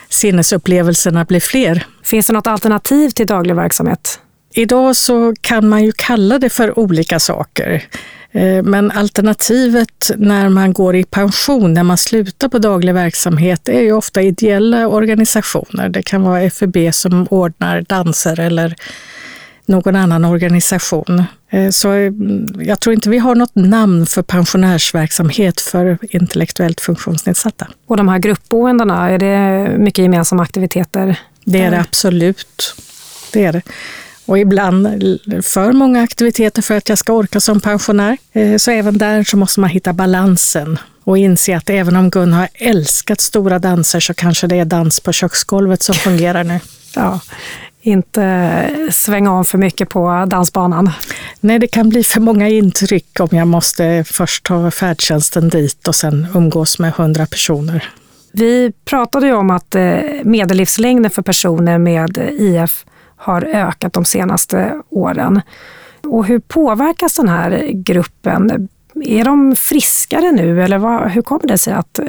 sinnesupplevelserna 0.10 1.26
blir 1.26 1.40
fler. 1.40 1.86
Finns 2.04 2.28
det 2.28 2.34
något 2.34 2.48
alternativ 2.48 3.10
till 3.10 3.28
daglig 3.28 3.56
verksamhet? 3.56 4.20
Idag 4.56 4.96
så 4.96 5.34
kan 5.42 5.70
man 5.70 5.84
ju 5.84 5.92
kalla 5.96 6.40
det 6.40 6.50
för 6.50 6.80
olika 6.80 7.20
saker. 7.20 7.84
Eh, 8.34 8.64
men 8.64 8.92
alternativet 8.92 10.12
när 10.18 10.50
man 10.50 10.74
går 10.74 10.96
i 10.96 11.04
pension, 11.04 11.74
när 11.74 11.84
man 11.84 11.98
slutar 11.98 12.50
på 12.50 12.60
daglig 12.60 12.94
verksamhet, 12.94 13.70
är 13.70 13.82
ju 13.82 13.92
ofta 13.92 14.22
ideella 14.22 14.88
organisationer. 14.88 15.90
Det 15.90 16.04
kan 16.04 16.24
vara 16.24 16.50
FUB 16.50 16.78
som 16.92 17.28
ordnar 17.30 17.82
danser 17.82 18.40
eller 18.40 18.76
någon 19.66 19.96
annan 19.96 20.26
organisation. 20.26 21.24
Eh, 21.50 21.70
så 21.70 21.90
mm, 21.90 22.48
jag 22.60 22.80
tror 22.80 22.94
inte 22.94 23.10
vi 23.10 23.18
har 23.18 23.36
något 23.36 23.56
namn 23.56 24.06
för 24.06 24.22
pensionärsverksamhet 24.22 25.62
för 25.62 25.98
intellektuellt 26.02 26.82
funktionsnedsatta. 26.82 27.68
Och 27.88 27.98
de 27.98 28.08
här 28.08 28.20
gruppboendena, 28.20 29.10
är 29.10 29.18
det 29.18 29.70
mycket 29.78 30.04
gemensamma 30.04 30.44
aktiviteter? 30.44 31.20
Det 31.46 31.62
är 31.62 31.72
det 31.72 31.80
absolut. 31.80 32.76
Det 33.34 33.46
är 33.46 33.52
det. 33.52 33.62
Och 34.26 34.40
ibland 34.40 34.88
för 35.44 35.72
många 35.72 36.02
aktiviteter 36.02 36.62
för 36.62 36.78
att 36.78 36.90
jag 36.90 36.98
ska 36.98 37.14
orka 37.14 37.40
som 37.40 37.62
pensionär. 37.62 38.18
Eh, 38.32 38.58
så 38.58 38.72
även 38.72 38.98
där 38.98 39.24
så 39.24 39.38
måste 39.38 39.60
man 39.60 39.70
hitta 39.70 39.94
balansen 39.94 40.80
och 41.04 41.18
inse 41.18 41.58
att 41.58 41.70
även 41.70 41.96
om 41.96 42.10
Gun 42.10 42.34
har 42.34 42.48
älskat 42.54 43.22
stora 43.22 43.60
danser 43.60 44.00
så 44.00 44.14
kanske 44.14 44.48
det 44.48 44.56
är 44.56 44.66
dans 44.66 45.00
på 45.00 45.12
köksgolvet 45.12 45.84
som 45.84 45.96
fungerar 45.96 46.44
nu. 46.44 46.60
Ja, 46.96 47.20
inte 47.82 48.70
svänga 48.92 49.32
om 49.32 49.46
för 49.46 49.58
mycket 49.58 49.90
på 49.90 50.26
dansbanan. 50.28 50.92
Nej, 51.40 51.60
det 51.60 51.68
kan 51.68 51.90
bli 51.90 52.04
för 52.04 52.20
många 52.20 52.50
intryck 52.50 53.20
om 53.20 53.38
jag 53.38 53.48
måste 53.48 54.04
först 54.08 54.46
ta 54.46 54.72
färdtjänsten 54.72 55.50
dit 55.50 55.88
och 55.88 55.96
sen 55.96 56.28
umgås 56.36 56.80
med 56.80 56.94
hundra 56.94 57.26
personer. 57.26 57.90
Vi 58.32 58.72
pratade 58.86 59.28
ju 59.28 59.34
om 59.34 59.52
att 59.52 59.76
eh, 59.76 60.00
medellivslängden 60.24 61.12
för 61.12 61.22
personer 61.22 61.78
med 61.78 62.18
IF 62.32 62.86
har 63.24 63.42
ökat 63.44 63.94
de 63.94 64.06
senaste 64.06 64.82
åren. 64.90 65.42
Och 66.04 66.26
hur 66.26 66.40
påverkas 66.40 67.16
den 67.16 67.30
här 67.30 67.72
gruppen? 67.74 68.70
Är 69.06 69.24
de 69.24 69.56
friskare 69.56 70.32
nu 70.32 70.64
eller 70.64 70.78
vad, 70.78 71.12
hur 71.12 71.22
kommer 71.22 71.48
det 71.48 71.58
sig 71.58 71.74
att 71.74 72.00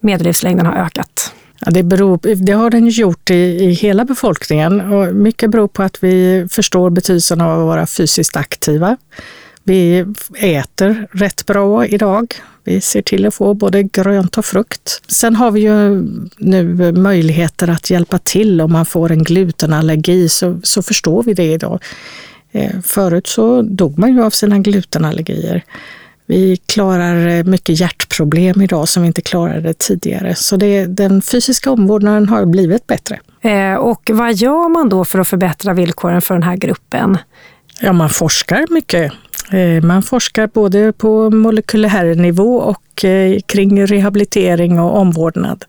medellivslängden 0.00 0.66
har 0.66 0.74
ökat? 0.74 1.34
Ja, 1.64 1.70
det, 1.70 1.82
beror, 1.82 2.44
det 2.44 2.52
har 2.52 2.70
den 2.70 2.88
gjort 2.88 3.30
i, 3.30 3.34
i 3.34 3.70
hela 3.72 4.04
befolkningen 4.04 4.92
och 4.92 5.14
mycket 5.14 5.50
beror 5.50 5.68
på 5.68 5.82
att 5.82 6.04
vi 6.04 6.46
förstår 6.50 6.90
betydelsen 6.90 7.40
av 7.40 7.60
att 7.60 7.66
vara 7.66 7.86
fysiskt 7.86 8.36
aktiva. 8.36 8.96
Vi 9.64 10.06
äter 10.36 11.06
rätt 11.12 11.46
bra 11.46 11.86
idag. 11.86 12.34
Vi 12.70 12.80
ser 12.80 13.02
till 13.02 13.26
att 13.26 13.34
få 13.34 13.54
både 13.54 13.82
grönt 13.82 14.38
och 14.38 14.44
frukt. 14.44 15.02
Sen 15.08 15.36
har 15.36 15.50
vi 15.50 15.60
ju 15.60 16.06
nu 16.36 16.92
möjligheter 16.92 17.70
att 17.70 17.90
hjälpa 17.90 18.18
till 18.18 18.60
om 18.60 18.72
man 18.72 18.86
får 18.86 19.12
en 19.12 19.22
glutenallergi 19.22 20.28
så, 20.28 20.60
så 20.62 20.82
förstår 20.82 21.22
vi 21.22 21.34
det 21.34 21.52
idag. 21.52 21.82
Eh, 22.52 22.80
förut 22.84 23.26
så 23.26 23.62
dog 23.62 23.98
man 23.98 24.14
ju 24.14 24.22
av 24.22 24.30
sina 24.30 24.58
glutenallergier. 24.58 25.64
Vi 26.26 26.56
klarar 26.56 27.28
eh, 27.28 27.44
mycket 27.44 27.80
hjärtproblem 27.80 28.62
idag 28.62 28.88
som 28.88 29.02
vi 29.02 29.06
inte 29.06 29.22
klarade 29.22 29.74
tidigare. 29.74 30.34
Så 30.34 30.56
det, 30.56 30.86
den 30.86 31.22
fysiska 31.22 31.70
omvårdnaden 31.70 32.28
har 32.28 32.44
blivit 32.44 32.86
bättre. 32.86 33.20
Eh, 33.40 33.74
och 33.74 34.10
vad 34.12 34.34
gör 34.34 34.68
man 34.68 34.88
då 34.88 35.04
för 35.04 35.18
att 35.18 35.28
förbättra 35.28 35.74
villkoren 35.74 36.22
för 36.22 36.34
den 36.34 36.42
här 36.42 36.56
gruppen? 36.56 37.18
Ja, 37.80 37.92
man 37.92 38.10
forskar 38.10 38.66
mycket. 38.70 39.12
Eh, 39.50 39.82
man 39.82 40.02
forskar 40.02 40.46
både 40.46 40.92
på 40.92 41.30
molekylär 41.30 42.14
nivå 42.14 42.56
och 42.56 43.04
eh, 43.04 43.40
kring 43.46 43.86
rehabilitering 43.86 44.80
och 44.80 44.98
omvårdnad. 44.98 45.64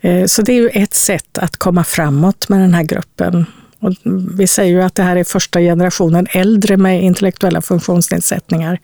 Eh, 0.00 0.24
så 0.24 0.42
det 0.42 0.52
är 0.52 0.56
ju 0.56 0.68
ett 0.68 0.94
sätt 0.94 1.38
att 1.38 1.56
komma 1.56 1.84
framåt 1.84 2.48
med 2.48 2.60
den 2.60 2.74
här 2.74 2.82
gruppen. 2.82 3.46
Och 3.80 3.94
vi 4.36 4.46
säger 4.46 4.72
ju 4.72 4.82
att 4.82 4.94
det 4.94 5.02
här 5.02 5.16
är 5.16 5.24
första 5.24 5.60
generationen 5.60 6.26
äldre 6.30 6.76
med 6.76 7.02
intellektuella 7.02 7.62
funktionsnedsättningar. 7.62 8.78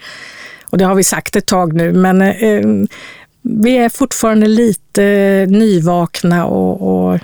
Och 0.70 0.78
det 0.78 0.84
har 0.84 0.94
vi 0.94 1.04
sagt 1.04 1.36
ett 1.36 1.46
tag 1.46 1.72
nu, 1.72 1.92
men 1.92 2.18
vi 3.42 3.76
är 3.76 3.88
fortfarande 3.88 4.46
lite 4.46 5.02
nyvakna 5.48 6.46
och, 6.46 7.10
och 7.12 7.20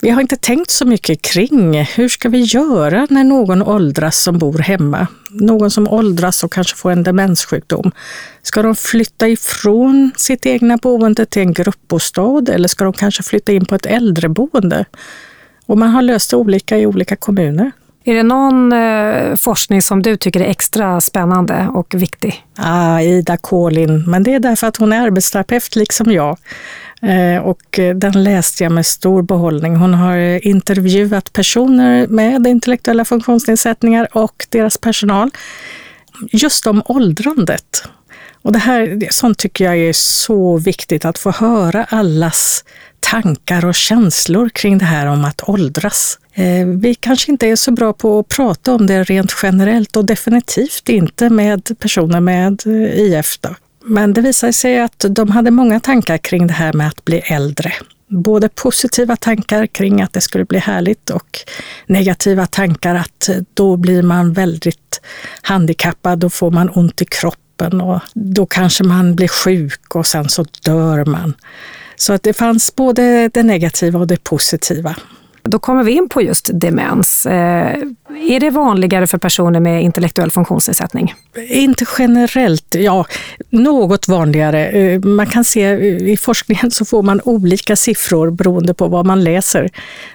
vi 0.00 0.10
har 0.10 0.20
inte 0.20 0.36
tänkt 0.36 0.70
så 0.70 0.86
mycket 0.86 1.22
kring 1.22 1.84
hur 1.84 2.08
ska 2.08 2.28
vi 2.28 2.40
göra 2.40 3.06
när 3.10 3.24
någon 3.24 3.62
åldras 3.62 4.22
som 4.22 4.38
bor 4.38 4.58
hemma? 4.58 5.06
Någon 5.30 5.70
som 5.70 5.88
åldras 5.88 6.44
och 6.44 6.52
kanske 6.52 6.76
får 6.76 6.90
en 6.90 7.02
demenssjukdom. 7.02 7.92
Ska 8.42 8.62
de 8.62 8.74
flytta 8.74 9.28
ifrån 9.28 10.10
sitt 10.16 10.46
egna 10.46 10.76
boende 10.76 11.26
till 11.26 11.42
en 11.42 11.52
gruppbostad 11.52 12.48
eller 12.48 12.68
ska 12.68 12.84
de 12.84 12.92
kanske 12.92 13.22
flytta 13.22 13.52
in 13.52 13.64
på 13.64 13.74
ett 13.74 13.86
äldreboende? 13.86 14.84
Och 15.66 15.78
man 15.78 15.88
har 15.88 16.02
löst 16.02 16.30
det 16.30 16.36
olika 16.36 16.78
i 16.78 16.86
olika 16.86 17.16
kommuner. 17.16 17.72
Är 18.06 18.14
det 18.14 18.22
någon 18.22 18.72
eh, 18.72 19.36
forskning 19.36 19.82
som 19.82 20.02
du 20.02 20.16
tycker 20.16 20.40
är 20.40 20.44
extra 20.44 21.00
spännande 21.00 21.68
och 21.74 21.94
viktig? 21.94 22.44
Ah, 22.56 23.00
Ida 23.00 23.36
Kolin, 23.36 24.04
men 24.06 24.22
det 24.22 24.34
är 24.34 24.40
därför 24.40 24.66
att 24.66 24.76
hon 24.76 24.92
är 24.92 25.00
arbetsterapeut 25.00 25.76
liksom 25.76 26.12
jag. 26.12 26.38
Eh, 27.04 27.38
och 27.38 27.78
eh, 27.78 27.96
den 27.96 28.24
läste 28.24 28.64
jag 28.64 28.72
med 28.72 28.86
stor 28.86 29.22
behållning. 29.22 29.76
Hon 29.76 29.94
har 29.94 30.16
eh, 30.16 30.46
intervjuat 30.46 31.32
personer 31.32 32.06
med 32.06 32.46
intellektuella 32.46 33.04
funktionsnedsättningar 33.04 34.08
och 34.12 34.46
deras 34.48 34.78
personal 34.78 35.30
just 36.32 36.66
om 36.66 36.82
åldrandet. 36.86 37.84
Och 38.42 38.52
det 38.52 38.58
här, 38.58 38.98
sånt 39.10 39.38
tycker 39.38 39.64
jag 39.64 39.78
är 39.78 39.92
så 39.92 40.56
viktigt 40.56 41.04
att 41.04 41.18
få 41.18 41.30
höra 41.30 41.84
allas 41.84 42.64
tankar 43.00 43.64
och 43.64 43.74
känslor 43.74 44.48
kring 44.48 44.78
det 44.78 44.84
här 44.84 45.06
om 45.06 45.24
att 45.24 45.48
åldras. 45.48 46.18
Vi 46.80 46.94
kanske 46.94 47.32
inte 47.32 47.46
är 47.46 47.56
så 47.56 47.72
bra 47.72 47.92
på 47.92 48.18
att 48.18 48.28
prata 48.28 48.74
om 48.74 48.86
det 48.86 49.04
rent 49.04 49.32
generellt 49.42 49.96
och 49.96 50.04
definitivt 50.04 50.88
inte 50.88 51.30
med 51.30 51.78
personer 51.78 52.20
med 52.20 52.62
IF. 52.94 53.38
Då. 53.40 53.54
Men 53.86 54.14
det 54.14 54.20
visade 54.20 54.52
sig 54.52 54.80
att 54.80 55.04
de 55.08 55.30
hade 55.30 55.50
många 55.50 55.80
tankar 55.80 56.18
kring 56.18 56.46
det 56.46 56.52
här 56.52 56.72
med 56.72 56.88
att 56.88 57.04
bli 57.04 57.18
äldre. 57.18 57.72
Både 58.08 58.48
positiva 58.48 59.16
tankar 59.16 59.66
kring 59.66 60.02
att 60.02 60.12
det 60.12 60.20
skulle 60.20 60.44
bli 60.44 60.58
härligt 60.58 61.10
och 61.10 61.38
negativa 61.86 62.46
tankar 62.46 62.94
att 62.94 63.28
då 63.54 63.76
blir 63.76 64.02
man 64.02 64.32
väldigt 64.32 65.00
handikappad, 65.42 66.18
då 66.18 66.30
får 66.30 66.50
man 66.50 66.68
ont 66.68 67.02
i 67.02 67.04
kroppen 67.04 67.80
och 67.80 68.00
då 68.14 68.46
kanske 68.46 68.84
man 68.84 69.14
blir 69.14 69.28
sjuk 69.28 69.94
och 69.94 70.06
sen 70.06 70.28
så 70.28 70.44
dör 70.64 71.04
man. 71.04 71.34
Så 71.96 72.12
att 72.12 72.22
det 72.22 72.32
fanns 72.32 72.76
både 72.76 73.28
det 73.28 73.42
negativa 73.42 73.98
och 73.98 74.06
det 74.06 74.24
positiva. 74.24 74.96
Då 75.48 75.58
kommer 75.58 75.82
vi 75.82 75.92
in 75.92 76.08
på 76.08 76.22
just 76.22 76.50
demens. 76.52 77.26
Eh, 77.26 77.76
är 78.28 78.40
det 78.40 78.50
vanligare 78.50 79.06
för 79.06 79.18
personer 79.18 79.60
med 79.60 79.82
intellektuell 79.82 80.30
funktionsnedsättning? 80.30 81.14
Inte 81.48 81.84
generellt, 81.98 82.74
ja, 82.74 83.06
något 83.50 84.08
vanligare. 84.08 84.66
Eh, 84.66 85.00
man 85.00 85.26
kan 85.26 85.44
se 85.44 85.64
eh, 85.64 86.12
i 86.12 86.16
forskningen 86.16 86.70
så 86.70 86.84
får 86.84 87.02
man 87.02 87.20
olika 87.24 87.76
siffror 87.76 88.30
beroende 88.30 88.74
på 88.74 88.88
vad 88.88 89.06
man 89.06 89.24
läser. 89.24 89.70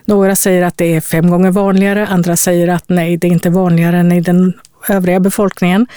Några 0.06 0.36
säger 0.36 0.64
att 0.64 0.78
det 0.78 0.96
är 0.96 1.02
fem 1.02 1.30
gånger 1.30 1.52
vanligare, 1.52 2.08
andra 2.08 2.38
säger 2.38 2.68
att 2.68 2.90
nej, 2.90 3.18
det 3.18 3.28
är 3.28 3.32
inte 3.32 3.50
vanligare 3.50 3.98
än 3.98 4.12
i 4.12 4.22
den 4.22 4.54
övriga 4.90 5.20
befolkningen. 5.20 5.88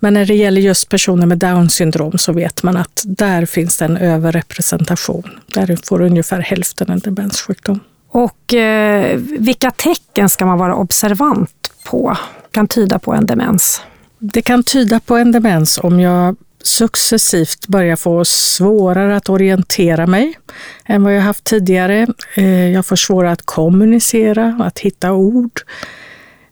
Men 0.00 0.14
när 0.14 0.26
det 0.26 0.34
gäller 0.34 0.60
just 0.60 0.88
personer 0.88 1.26
med 1.26 1.38
Down 1.38 1.70
syndrom 1.70 2.18
så 2.18 2.32
vet 2.32 2.62
man 2.62 2.76
att 2.76 3.02
där 3.04 3.46
finns 3.46 3.76
det 3.76 3.84
en 3.84 3.96
överrepresentation. 3.96 5.30
Där 5.46 5.78
får 5.84 6.00
ungefär 6.00 6.40
hälften 6.40 6.90
en 6.90 6.98
demenssjukdom. 6.98 7.80
Och 8.16 8.54
eh, 8.54 9.16
vilka 9.38 9.70
tecken 9.70 10.28
ska 10.28 10.46
man 10.46 10.58
vara 10.58 10.74
observant 10.74 11.70
på? 11.84 12.16
kan 12.50 12.68
tyda 12.68 12.98
på 12.98 13.12
en 13.12 13.26
demens? 13.26 13.82
Det 14.18 14.42
kan 14.42 14.62
tyda 14.62 15.00
på 15.00 15.16
en 15.16 15.32
demens 15.32 15.78
om 15.78 16.00
jag 16.00 16.36
successivt 16.62 17.66
börjar 17.66 17.96
få 17.96 18.24
svårare 18.24 19.16
att 19.16 19.28
orientera 19.28 20.06
mig 20.06 20.38
än 20.84 21.02
vad 21.02 21.16
jag 21.16 21.22
haft 21.22 21.44
tidigare. 21.44 22.06
Eh, 22.34 22.68
jag 22.68 22.86
får 22.86 22.96
svårare 22.96 23.32
att 23.32 23.46
kommunicera, 23.46 24.56
att 24.60 24.78
hitta 24.78 25.12
ord. 25.12 25.60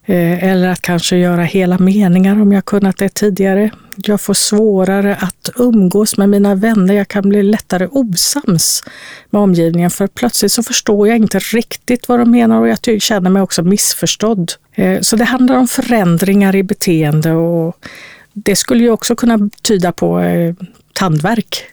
Eh, 0.07 0.43
eller 0.43 0.67
att 0.67 0.81
kanske 0.81 1.17
göra 1.17 1.43
hela 1.43 1.77
meningar 1.77 2.41
om 2.41 2.51
jag 2.51 2.65
kunnat 2.65 2.97
det 2.97 3.09
tidigare. 3.09 3.69
Jag 3.95 4.21
får 4.21 4.33
svårare 4.33 5.15
att 5.15 5.49
umgås 5.55 6.17
med 6.17 6.29
mina 6.29 6.55
vänner. 6.55 6.93
Jag 6.93 7.07
kan 7.07 7.29
bli 7.29 7.43
lättare 7.43 7.87
osams 7.87 8.83
med 9.29 9.41
omgivningen 9.41 9.91
för 9.91 10.07
plötsligt 10.07 10.51
så 10.51 10.63
förstår 10.63 11.07
jag 11.07 11.17
inte 11.17 11.39
riktigt 11.39 12.07
vad 12.07 12.19
de 12.19 12.31
menar 12.31 12.61
och 12.61 12.67
jag 12.67 13.01
känner 13.01 13.29
mig 13.29 13.41
också 13.41 13.63
missförstådd. 13.63 14.51
Eh, 14.75 14.99
så 15.01 15.15
det 15.15 15.23
handlar 15.23 15.57
om 15.57 15.67
förändringar 15.67 16.55
i 16.55 16.63
beteende 16.63 17.31
och 17.31 17.85
det 18.33 18.55
skulle 18.55 18.83
ju 18.83 18.89
också 18.89 19.15
kunna 19.15 19.49
tyda 19.61 19.91
på 19.91 20.19
eh, 20.19 20.53
tandvärk 20.93 21.63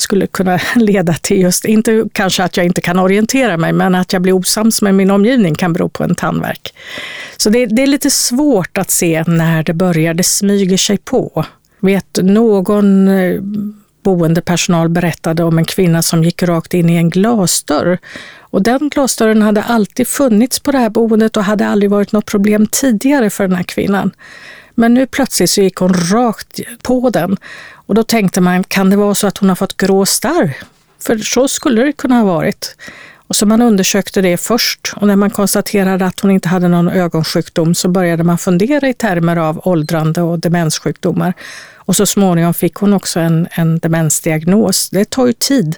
skulle 0.00 0.26
kunna 0.26 0.60
leda 0.76 1.12
till 1.12 1.40
just, 1.40 1.64
inte 1.64 2.04
kanske 2.12 2.44
att 2.44 2.56
jag 2.56 2.66
inte 2.66 2.80
kan 2.80 2.98
orientera 2.98 3.56
mig, 3.56 3.72
men 3.72 3.94
att 3.94 4.12
jag 4.12 4.22
blir 4.22 4.32
osams 4.32 4.82
med 4.82 4.94
min 4.94 5.10
omgivning 5.10 5.54
kan 5.54 5.72
bero 5.72 5.88
på 5.88 6.04
en 6.04 6.14
tandvärk. 6.14 6.74
Så 7.36 7.50
det, 7.50 7.66
det 7.66 7.82
är 7.82 7.86
lite 7.86 8.10
svårt 8.10 8.78
att 8.78 8.90
se 8.90 9.24
när 9.26 9.62
det 9.62 9.74
börjar, 9.74 10.14
det 10.14 10.24
smyger 10.24 10.76
sig 10.76 10.98
på. 10.98 11.44
Vet 11.80 12.18
någon 12.22 13.08
eh, 13.08 13.40
boendepersonal 14.02 14.88
berättade 14.88 15.44
om 15.44 15.58
en 15.58 15.64
kvinna 15.64 16.02
som 16.02 16.24
gick 16.24 16.42
rakt 16.42 16.74
in 16.74 16.90
i 16.90 16.96
en 16.96 17.10
glasdörr. 17.10 17.98
Och 18.40 18.62
den 18.62 18.88
glasdörren 18.88 19.42
hade 19.42 19.62
alltid 19.62 20.08
funnits 20.08 20.60
på 20.60 20.72
det 20.72 20.78
här 20.78 20.90
boendet 20.90 21.36
och 21.36 21.44
hade 21.44 21.66
aldrig 21.66 21.90
varit 21.90 22.12
något 22.12 22.26
problem 22.26 22.66
tidigare 22.66 23.30
för 23.30 23.48
den 23.48 23.56
här 23.56 23.62
kvinnan. 23.62 24.10
Men 24.74 24.94
nu 24.94 25.06
plötsligt 25.06 25.50
så 25.50 25.60
gick 25.60 25.76
hon 25.76 25.94
rakt 25.94 26.60
på 26.82 27.10
den. 27.10 27.36
Och 27.90 27.96
då 27.96 28.02
tänkte 28.02 28.40
man, 28.40 28.64
kan 28.64 28.90
det 28.90 28.96
vara 28.96 29.14
så 29.14 29.26
att 29.26 29.38
hon 29.38 29.48
har 29.48 29.56
fått 29.56 29.76
grå 29.76 30.06
starr? 30.06 30.56
För 31.02 31.18
så 31.18 31.48
skulle 31.48 31.82
det 31.82 31.92
kunna 31.92 32.14
ha 32.14 32.24
varit. 32.24 32.76
Och 33.16 33.36
så 33.36 33.46
man 33.46 33.62
undersökte 33.62 34.20
det 34.20 34.36
först 34.36 34.92
och 34.96 35.06
när 35.06 35.16
man 35.16 35.30
konstaterade 35.30 36.06
att 36.06 36.20
hon 36.20 36.30
inte 36.30 36.48
hade 36.48 36.68
någon 36.68 36.88
ögonsjukdom 36.88 37.74
så 37.74 37.88
började 37.88 38.24
man 38.24 38.38
fundera 38.38 38.88
i 38.88 38.94
termer 38.94 39.36
av 39.36 39.60
åldrande 39.64 40.22
och 40.22 40.38
demenssjukdomar. 40.38 41.34
Och 41.74 41.96
så 41.96 42.06
småningom 42.06 42.54
fick 42.54 42.74
hon 42.74 42.92
också 42.92 43.20
en, 43.20 43.48
en 43.50 43.78
demensdiagnos. 43.78 44.90
Det 44.90 45.10
tar 45.10 45.26
ju 45.26 45.32
tid 45.32 45.76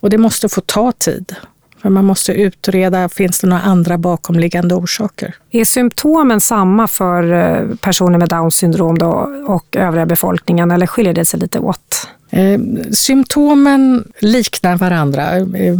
och 0.00 0.10
det 0.10 0.18
måste 0.18 0.48
få 0.48 0.60
ta 0.60 0.92
tid. 0.92 1.36
För 1.82 1.88
man 1.90 2.04
måste 2.04 2.32
utreda, 2.32 3.08
finns 3.08 3.40
det 3.40 3.46
några 3.46 3.62
andra 3.62 3.98
bakomliggande 3.98 4.74
orsaker? 4.74 5.34
Är 5.50 5.64
symptomen 5.64 6.40
samma 6.40 6.88
för 6.88 7.32
eh, 7.32 7.76
personer 7.76 8.18
med 8.18 8.28
Downs 8.28 8.56
syndrom 8.56 8.98
då 8.98 9.30
och 9.46 9.76
övriga 9.76 10.06
befolkningen 10.06 10.70
eller 10.70 10.86
skiljer 10.86 11.14
det 11.14 11.24
sig 11.24 11.40
lite 11.40 11.58
åt? 11.58 12.08
Eh, 12.30 12.60
symptomen 12.92 14.12
liknar 14.20 14.76
varandra. 14.76 15.36
Eh, 15.36 15.76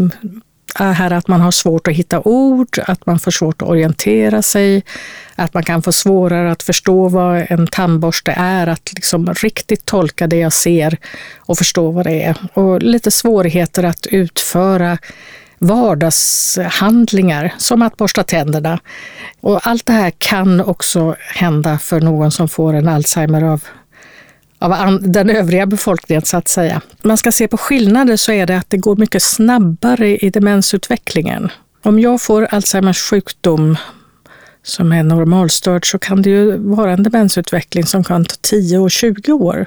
här 0.79 1.11
att 1.11 1.29
man 1.29 1.41
har 1.41 1.51
svårt 1.51 1.89
att 1.89 1.95
hitta 1.95 2.21
ord, 2.21 2.79
att 2.87 3.07
man 3.07 3.19
får 3.19 3.31
svårt 3.31 3.63
att 3.63 3.69
orientera 3.69 4.43
sig, 4.43 4.85
att 5.35 5.55
man 5.55 5.63
kan 5.63 5.83
få 5.83 5.93
svårare 5.93 6.53
att 6.53 6.63
förstå 6.63 7.09
vad 7.09 7.47
en 7.49 7.67
tandborste 7.67 8.35
är, 8.37 8.67
att 8.67 8.93
liksom 8.95 9.35
riktigt 9.35 9.85
tolka 9.85 10.27
det 10.27 10.37
jag 10.37 10.53
ser 10.53 10.97
och 11.39 11.59
förstå 11.59 11.91
vad 11.91 12.07
det 12.07 12.23
är. 12.23 12.37
Och 12.55 12.83
lite 12.83 13.11
svårigheter 13.11 13.85
att 13.85 14.07
utföra 14.07 14.99
vardagshandlingar 15.61 17.55
som 17.59 17.83
att 17.83 17.96
borsta 17.96 18.25
tänderna. 18.25 18.81
Och 19.40 19.66
allt 19.66 19.87
det 19.87 19.92
här 19.92 20.12
kan 20.18 20.61
också 20.61 21.16
hända 21.18 21.79
för 21.79 22.01
någon 22.01 22.31
som 22.31 22.49
får 22.49 22.75
en 22.75 22.88
Alzheimer 22.88 23.42
av 23.42 23.64
av 24.61 24.99
den 25.03 25.31
övriga 25.31 25.66
befolkningen 25.66 26.23
så 26.23 26.37
att 26.37 26.49
säga. 26.49 26.81
Man 27.03 27.16
ska 27.16 27.33
se 27.33 27.49
på 27.49 27.57
skillnader 27.57 28.16
så 28.16 28.33
är 28.33 28.46
det 28.46 28.59
att 28.59 28.70
det 28.70 28.77
går 28.77 28.96
mycket 28.96 29.23
snabbare 29.23 30.16
i 30.16 30.31
demensutvecklingen. 30.31 31.51
Om 31.83 32.01
jag 32.01 32.23
får 32.23 32.44
Alzheimers 32.44 33.03
sjukdom 33.11 33.77
som 34.62 34.92
är 34.92 35.03
normalstörd 35.03 35.90
så 35.90 35.99
kan 35.99 36.23
det 36.23 36.31
ju 36.31 36.57
vara 36.57 36.92
en 36.92 37.03
demensutveckling 37.03 37.87
som 37.87 38.05
kan 38.05 38.25
ta 38.25 38.35
10 38.40 38.79
och 38.79 38.90
20 38.90 39.33
år. 39.33 39.66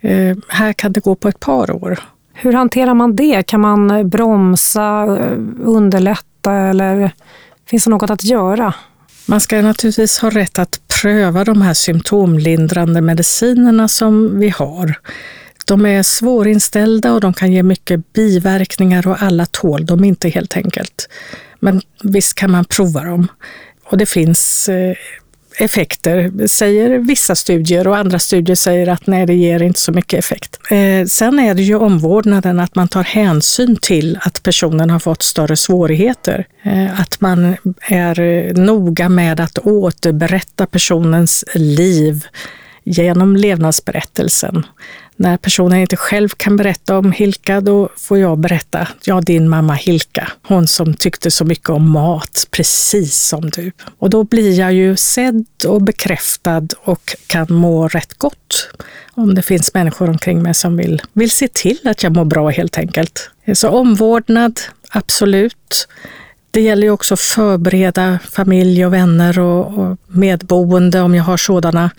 Eh, 0.00 0.36
här 0.48 0.72
kan 0.72 0.92
det 0.92 1.00
gå 1.00 1.14
på 1.14 1.28
ett 1.28 1.40
par 1.40 1.70
år. 1.70 1.98
Hur 2.38 2.52
hanterar 2.52 2.94
man 2.94 3.16
det? 3.16 3.42
Kan 3.42 3.60
man 3.60 3.90
eh, 3.90 4.04
bromsa, 4.04 5.02
eh, 5.02 5.38
underlätta 5.58 6.52
eller 6.52 7.10
finns 7.66 7.84
det 7.84 7.90
något 7.90 8.10
att 8.10 8.24
göra? 8.24 8.74
Man 9.26 9.40
ska 9.40 9.62
naturligtvis 9.62 10.18
ha 10.18 10.30
rätt 10.30 10.58
att 10.58 10.80
pröva 11.02 11.44
de 11.44 11.62
här 11.62 11.74
symptomlindrande 11.74 13.00
medicinerna 13.00 13.88
som 13.88 14.38
vi 14.38 14.48
har. 14.48 14.94
De 15.66 15.86
är 15.86 16.02
svårinställda 16.02 17.12
och 17.12 17.20
de 17.20 17.32
kan 17.32 17.52
ge 17.52 17.62
mycket 17.62 18.12
biverkningar 18.12 19.08
och 19.08 19.22
alla 19.22 19.46
tål 19.46 19.86
dem 19.86 20.04
inte 20.04 20.28
helt 20.28 20.56
enkelt. 20.56 21.08
Men 21.60 21.80
visst 22.02 22.34
kan 22.34 22.50
man 22.50 22.64
prova 22.64 23.04
dem. 23.04 23.28
Och 23.84 23.98
det 23.98 24.06
finns 24.06 24.68
eh, 24.68 24.96
effekter, 25.58 26.46
säger 26.48 26.98
vissa 26.98 27.34
studier 27.34 27.88
och 27.88 27.96
andra 27.96 28.18
studier 28.18 28.56
säger 28.56 28.88
att 28.88 29.06
nej, 29.06 29.26
det 29.26 29.34
ger 29.34 29.62
inte 29.62 29.80
så 29.80 29.92
mycket 29.92 30.18
effekt. 30.18 30.58
Eh, 30.70 31.06
sen 31.06 31.38
är 31.38 31.54
det 31.54 31.62
ju 31.62 31.76
omvårdnaden, 31.76 32.60
att 32.60 32.74
man 32.74 32.88
tar 32.88 33.04
hänsyn 33.04 33.76
till 33.76 34.18
att 34.22 34.42
personen 34.42 34.90
har 34.90 34.98
fått 34.98 35.22
större 35.22 35.56
svårigheter. 35.56 36.46
Eh, 36.62 37.00
att 37.00 37.20
man 37.20 37.56
är 37.80 38.20
eh, 38.20 38.52
noga 38.54 39.08
med 39.08 39.40
att 39.40 39.58
återberätta 39.58 40.66
personens 40.66 41.44
liv 41.54 42.26
genom 42.86 43.36
levnadsberättelsen. 43.36 44.66
När 45.16 45.36
personen 45.36 45.78
inte 45.78 45.96
själv 45.96 46.28
kan 46.28 46.56
berätta 46.56 46.98
om 46.98 47.12
Hilka, 47.12 47.60
då 47.60 47.88
får 47.96 48.18
jag 48.18 48.38
berätta. 48.38 48.88
Ja, 49.04 49.20
din 49.20 49.48
mamma 49.48 49.74
Hilka, 49.74 50.32
hon 50.42 50.66
som 50.66 50.94
tyckte 50.94 51.30
så 51.30 51.44
mycket 51.44 51.68
om 51.68 51.90
mat, 51.90 52.46
precis 52.50 53.26
som 53.28 53.50
du. 53.50 53.72
Och 53.98 54.10
då 54.10 54.24
blir 54.24 54.58
jag 54.58 54.72
ju 54.72 54.96
sedd 54.96 55.46
och 55.66 55.82
bekräftad 55.82 56.66
och 56.84 57.16
kan 57.26 57.46
må 57.50 57.88
rätt 57.88 58.14
gott. 58.14 58.68
Om 59.14 59.34
det 59.34 59.42
finns 59.42 59.74
människor 59.74 60.08
omkring 60.10 60.42
mig 60.42 60.54
som 60.54 60.76
vill, 60.76 61.02
vill 61.12 61.30
se 61.30 61.48
till 61.48 61.78
att 61.84 62.02
jag 62.02 62.16
mår 62.16 62.24
bra 62.24 62.48
helt 62.48 62.78
enkelt. 62.78 63.30
Så 63.54 63.68
omvårdnad, 63.68 64.60
absolut. 64.90 65.88
Det 66.50 66.60
gäller 66.60 66.82
ju 66.82 66.90
också 66.90 67.14
att 67.14 67.20
förbereda 67.20 68.18
familj 68.30 68.86
och 68.86 68.92
vänner 68.92 69.38
och, 69.38 69.78
och 69.78 69.96
medboende, 70.06 71.00
om 71.00 71.14
jag 71.14 71.24
har 71.24 71.36
sådana, 71.36 71.90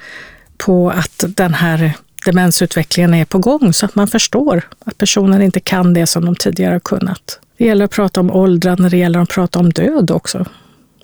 på 0.58 0.90
att 0.90 1.24
den 1.28 1.54
här 1.54 1.94
demensutvecklingen 2.26 3.14
är 3.14 3.26
på 3.26 3.40
gång 3.40 3.74
så 3.74 3.86
att 3.86 3.96
man 3.96 4.08
förstår 4.08 4.62
att 4.86 4.98
personen 4.98 5.42
inte 5.42 5.60
kan 5.60 5.94
det 5.94 6.08
som 6.08 6.26
de 6.26 6.36
tidigare 6.36 6.74
har 6.74 6.80
kunnat. 6.80 7.40
Det 7.58 7.66
gäller 7.66 7.86
att 7.86 7.92
prata 7.92 8.20
om 8.20 8.32
åldrande, 8.32 8.90
det 8.90 8.98
gäller 8.98 9.20
att 9.20 9.30
prata 9.30 9.60
om 9.60 9.70
död 9.70 10.12
också. 10.12 10.46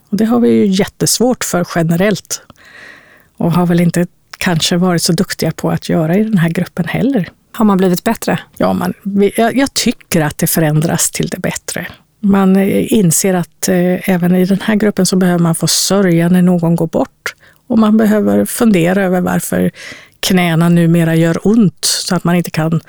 Och 0.10 0.18
det 0.18 0.26
har 0.26 0.40
vi 0.40 0.50
ju 0.50 0.66
jättesvårt 0.66 1.44
för 1.44 1.68
generellt 1.76 2.42
och 3.38 3.52
har 3.52 3.66
väl 3.66 3.80
inte 3.80 4.08
kanske 4.38 4.78
varit 4.78 5.02
så 5.02 5.14
duktiga 5.14 5.52
på 5.52 5.72
att 5.72 5.90
göra 5.90 6.16
i 6.16 6.24
den 6.24 6.38
här 6.38 6.50
gruppen 6.50 6.86
heller. 6.86 7.30
Har 7.52 7.66
man 7.66 7.78
blivit 7.78 8.04
bättre? 8.04 8.40
Ja, 8.58 8.74
man, 8.74 8.94
jag, 9.36 9.58
jag 9.58 9.74
tycker 9.74 10.22
att 10.22 10.38
det 10.38 10.48
förändras 10.48 11.12
till 11.12 11.28
det 11.28 11.40
bättre. 11.40 11.88
Man 12.20 12.58
inser 12.72 13.34
att 13.34 13.70
eh, 13.70 14.10
även 14.10 14.36
i 14.36 14.46
den 14.46 14.62
här 14.62 14.76
gruppen 14.76 15.06
så 15.06 15.16
behöver 15.16 15.40
man 15.40 15.56
få 15.56 15.68
sörja 15.68 16.30
när 16.30 16.42
någon 16.42 16.76
går 16.76 16.88
bort. 16.88 17.36
Och 17.74 17.80
man 17.80 17.98
behöver 17.98 18.46
fundera 18.46 19.04
över 19.04 19.22
varför 19.22 19.72
knäna 20.20 20.70
numera 20.70 21.16
gör 21.16 21.48
ont 21.48 21.86
så 21.86 22.16
att 22.16 22.24
man 22.24 22.36
inte 22.36 22.52
kan 22.52 22.82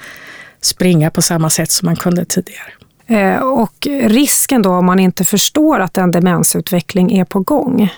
springa 0.60 1.10
på 1.10 1.22
samma 1.22 1.50
sätt 1.50 1.70
som 1.70 1.86
man 1.86 1.96
kunde 1.96 2.24
tidigare. 2.24 2.72
Eh, 3.06 3.36
och 3.36 3.86
risken 4.02 4.62
då 4.62 4.70
om 4.70 4.86
man 4.86 5.00
inte 5.00 5.24
förstår 5.24 5.80
att 5.80 5.98
en 5.98 6.10
demensutveckling 6.10 7.18
är 7.18 7.24
på 7.24 7.40
gång? 7.40 7.92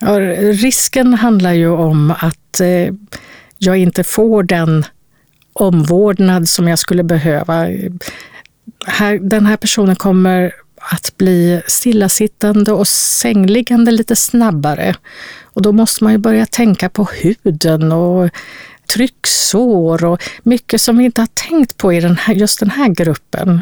Ja, 0.00 0.20
risken 0.20 1.14
handlar 1.14 1.52
ju 1.52 1.68
om 1.68 2.10
att 2.10 2.60
eh, 2.60 2.94
jag 3.58 3.76
inte 3.76 4.04
får 4.04 4.42
den 4.42 4.84
omvårdnad 5.52 6.48
som 6.48 6.68
jag 6.68 6.78
skulle 6.78 7.02
behöva. 7.02 7.66
den 9.20 9.46
här 9.46 9.56
personen 9.56 9.96
kommer 9.96 10.52
att 10.80 11.16
bli 11.16 11.62
stillasittande 11.66 12.72
och 12.72 12.88
sängliggande 12.88 13.90
lite 13.90 14.16
snabbare. 14.16 14.94
Och 15.42 15.62
då 15.62 15.72
måste 15.72 16.04
man 16.04 16.12
ju 16.12 16.18
börja 16.18 16.46
tänka 16.46 16.88
på 16.88 17.04
huden 17.04 17.92
och 17.92 18.30
trycksår 18.94 20.04
och 20.04 20.22
mycket 20.42 20.80
som 20.80 20.98
vi 20.98 21.04
inte 21.04 21.20
har 21.20 21.48
tänkt 21.48 21.76
på 21.76 21.92
i 21.92 22.00
den 22.00 22.16
här, 22.16 22.34
just 22.34 22.60
den 22.60 22.70
här 22.70 22.88
gruppen. 22.88 23.60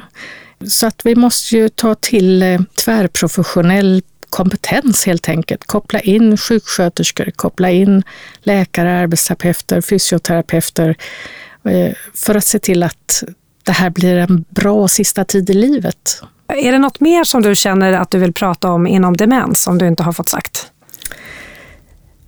Så 0.69 0.87
att 0.87 1.07
vi 1.07 1.15
måste 1.15 1.57
ju 1.57 1.69
ta 1.69 1.95
till 1.95 2.43
eh, 2.43 2.61
tvärprofessionell 2.85 4.03
kompetens 4.31 5.07
helt 5.07 5.29
enkelt. 5.29 5.67
Koppla 5.67 6.01
in 6.01 6.37
sjuksköterskor, 6.37 7.31
koppla 7.37 7.71
in 7.71 8.03
läkare, 8.43 8.99
arbetsterapeuter, 8.99 9.81
fysioterapeuter 9.81 10.97
eh, 11.65 11.93
för 12.15 12.35
att 12.35 12.45
se 12.45 12.59
till 12.59 12.83
att 12.83 13.25
det 13.63 13.73
här 13.73 13.91
blir 13.91 14.17
en 14.17 14.45
bra 14.49 14.89
sista 14.89 15.25
tid 15.25 15.51
i 15.51 15.55
livet. 15.55 16.23
Är 16.49 16.73
det 16.73 16.79
något 16.79 17.01
mer 17.01 17.25
som 17.25 17.43
du 17.43 17.55
känner 17.55 17.93
att 17.93 18.11
du 18.11 18.19
vill 18.19 18.33
prata 18.33 18.71
om 18.71 18.87
inom 18.87 19.17
demens 19.17 19.63
som 19.63 19.79
du 19.79 19.87
inte 19.87 20.03
har 20.03 20.13
fått 20.13 20.29
sagt? 20.29 20.71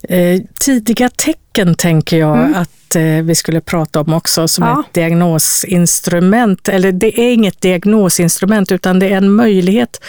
Eh, 0.09 0.41
tidiga 0.61 1.09
tecken 1.09 1.75
tänker 1.75 2.19
jag 2.19 2.39
mm. 2.39 2.55
att 2.55 2.97
eh, 2.97 3.03
vi 3.03 3.35
skulle 3.35 3.61
prata 3.61 4.01
om 4.01 4.13
också 4.13 4.49
som 4.49 4.65
ja. 4.65 4.85
ett 4.87 4.95
diagnosinstrument. 4.95 6.69
Eller 6.69 6.93
det 6.93 7.21
är 7.21 7.33
inget 7.33 7.61
diagnosinstrument 7.61 8.73
utan 8.73 8.99
det 8.99 9.09
är 9.09 9.17
en 9.17 9.33
möjlighet 9.33 10.01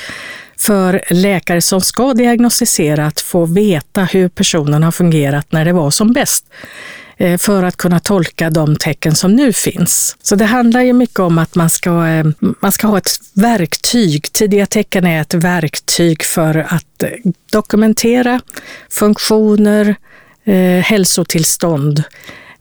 för 0.58 1.02
läkare 1.10 1.62
som 1.62 1.82
ska 1.82 2.14
diagnostisera 2.14 3.06
att 3.06 3.22
få 3.22 3.46
veta 3.46 4.04
hur 4.04 4.30
personen 4.30 4.84
har 4.84 4.92
fungerat 4.92 5.52
när 5.52 5.66
det 5.66 5.74
var 5.74 5.90
som 5.92 6.14
bäst. 6.14 6.46
Eh, 7.22 7.38
för 7.38 7.64
att 7.64 7.78
kunna 7.78 8.00
tolka 8.00 8.50
de 8.50 8.76
tecken 8.76 9.16
som 9.16 9.36
nu 9.36 9.54
finns. 9.54 10.18
Så 10.22 10.36
det 10.36 10.46
handlar 10.46 10.82
ju 10.82 10.94
mycket 10.94 11.20
om 11.20 11.38
att 11.38 11.56
man 11.56 11.70
ska, 11.70 12.08
eh, 12.08 12.26
man 12.40 12.72
ska 12.72 12.88
ha 12.88 12.98
ett 12.98 13.12
verktyg. 13.34 14.32
Tidiga 14.32 14.66
tecken 14.66 15.06
är 15.06 15.22
ett 15.22 15.34
verktyg 15.34 16.24
för 16.24 16.58
att 16.58 17.04
eh, 17.04 17.10
dokumentera 17.52 18.42
funktioner, 18.90 19.96
hälsotillstånd 20.82 22.04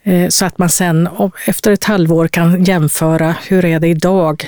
Eh, 0.02 0.28
så 0.28 0.44
att 0.44 0.58
man 0.58 0.68
sen 0.68 1.08
efter 1.46 1.70
ett 1.70 1.84
halvår 1.84 2.28
kan 2.28 2.64
jämföra, 2.64 3.34
hur 3.48 3.64
är 3.64 3.80
det 3.80 3.88
idag? 3.88 4.46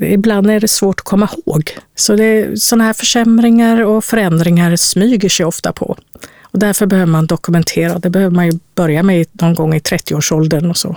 Ibland 0.00 0.50
är 0.50 0.60
det 0.60 0.68
svårt 0.68 1.00
att 1.00 1.04
komma 1.04 1.28
ihåg. 1.36 1.70
Så 1.96 2.16
det, 2.16 2.60
sådana 2.60 2.84
här 2.84 2.92
försämringar 2.92 3.84
och 3.84 4.04
förändringar 4.04 4.76
smyger 4.76 5.28
sig 5.28 5.46
ofta 5.46 5.72
på. 5.72 5.96
Och 6.54 6.60
därför 6.60 6.86
behöver 6.86 7.12
man 7.12 7.26
dokumentera. 7.26 7.98
Det 7.98 8.10
behöver 8.10 8.36
man 8.36 8.46
ju 8.46 8.52
börja 8.74 9.02
med 9.02 9.26
någon 9.32 9.54
gång 9.54 9.74
i 9.74 9.78
30-årsåldern 9.78 10.70
och 10.70 10.76
så 10.76 10.96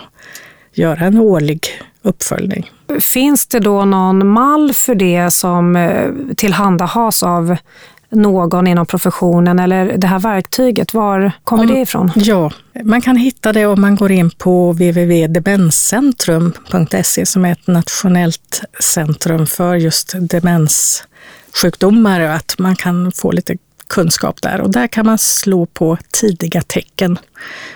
göra 0.74 1.06
en 1.06 1.18
årlig 1.18 1.68
uppföljning. 2.02 2.72
Finns 3.00 3.48
det 3.48 3.60
då 3.60 3.86
någon 3.86 4.28
mall 4.28 4.74
för 4.74 4.96
det 4.96 5.32
som 5.32 5.76
eh, 5.76 6.10
tillhandahas 6.36 7.24
av 7.24 7.58
någon 8.10 8.68
inom 8.68 8.86
professionen 8.86 9.60
eller 9.60 9.98
det 9.98 10.08
här 10.08 10.20
verktyget, 10.20 10.94
var 10.94 11.32
kommer 11.44 11.64
om, 11.64 11.70
det 11.70 11.80
ifrån? 11.80 12.12
Ja, 12.16 12.52
man 12.84 13.02
kan 13.02 13.16
hitta 13.16 13.54
det 13.54 13.66
om 13.66 13.82
man 13.82 13.96
går 13.96 14.12
in 14.12 14.30
på 14.30 14.72
www.demenscentrum.se 14.72 17.26
som 17.26 17.46
är 17.46 17.52
ett 17.52 17.68
nationellt 17.68 18.62
centrum 18.84 19.48
för 19.48 19.76
just 19.76 20.14
demenssjukdomar 20.20 22.22
och 22.22 22.34
att 22.34 22.56
man 22.58 22.76
kan 22.76 23.12
få 23.12 23.32
lite 23.32 23.58
kunskap 23.88 24.42
där. 24.42 24.62
Och 24.62 24.72
där 24.72 24.88
kan 24.88 25.06
man 25.06 25.18
slå 25.18 25.66
på 25.66 25.98
tidiga 26.12 26.62
tecken. 26.62 27.20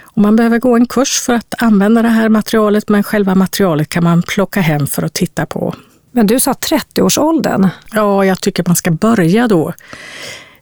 Och 0.03 0.21
man 0.21 0.35
behöver 0.35 0.59
gå 0.59 0.75
en 0.75 0.85
kurs 0.85 1.19
för 1.19 1.33
att 1.33 1.53
använda 1.57 2.01
det 2.01 2.09
här 2.09 2.29
materialet, 2.29 2.89
men 2.89 3.03
själva 3.03 3.35
materialet 3.35 3.89
kan 3.89 4.03
man 4.03 4.21
plocka 4.21 4.61
hem 4.61 4.87
för 4.87 5.03
att 5.03 5.13
titta 5.13 5.45
på. 5.45 5.75
Men 6.11 6.27
du 6.27 6.39
sa 6.39 6.51
30-årsåldern? 6.51 7.69
Ja, 7.93 8.25
jag 8.25 8.41
tycker 8.41 8.63
man 8.67 8.75
ska 8.75 8.91
börja 8.91 9.47
då. 9.47 9.73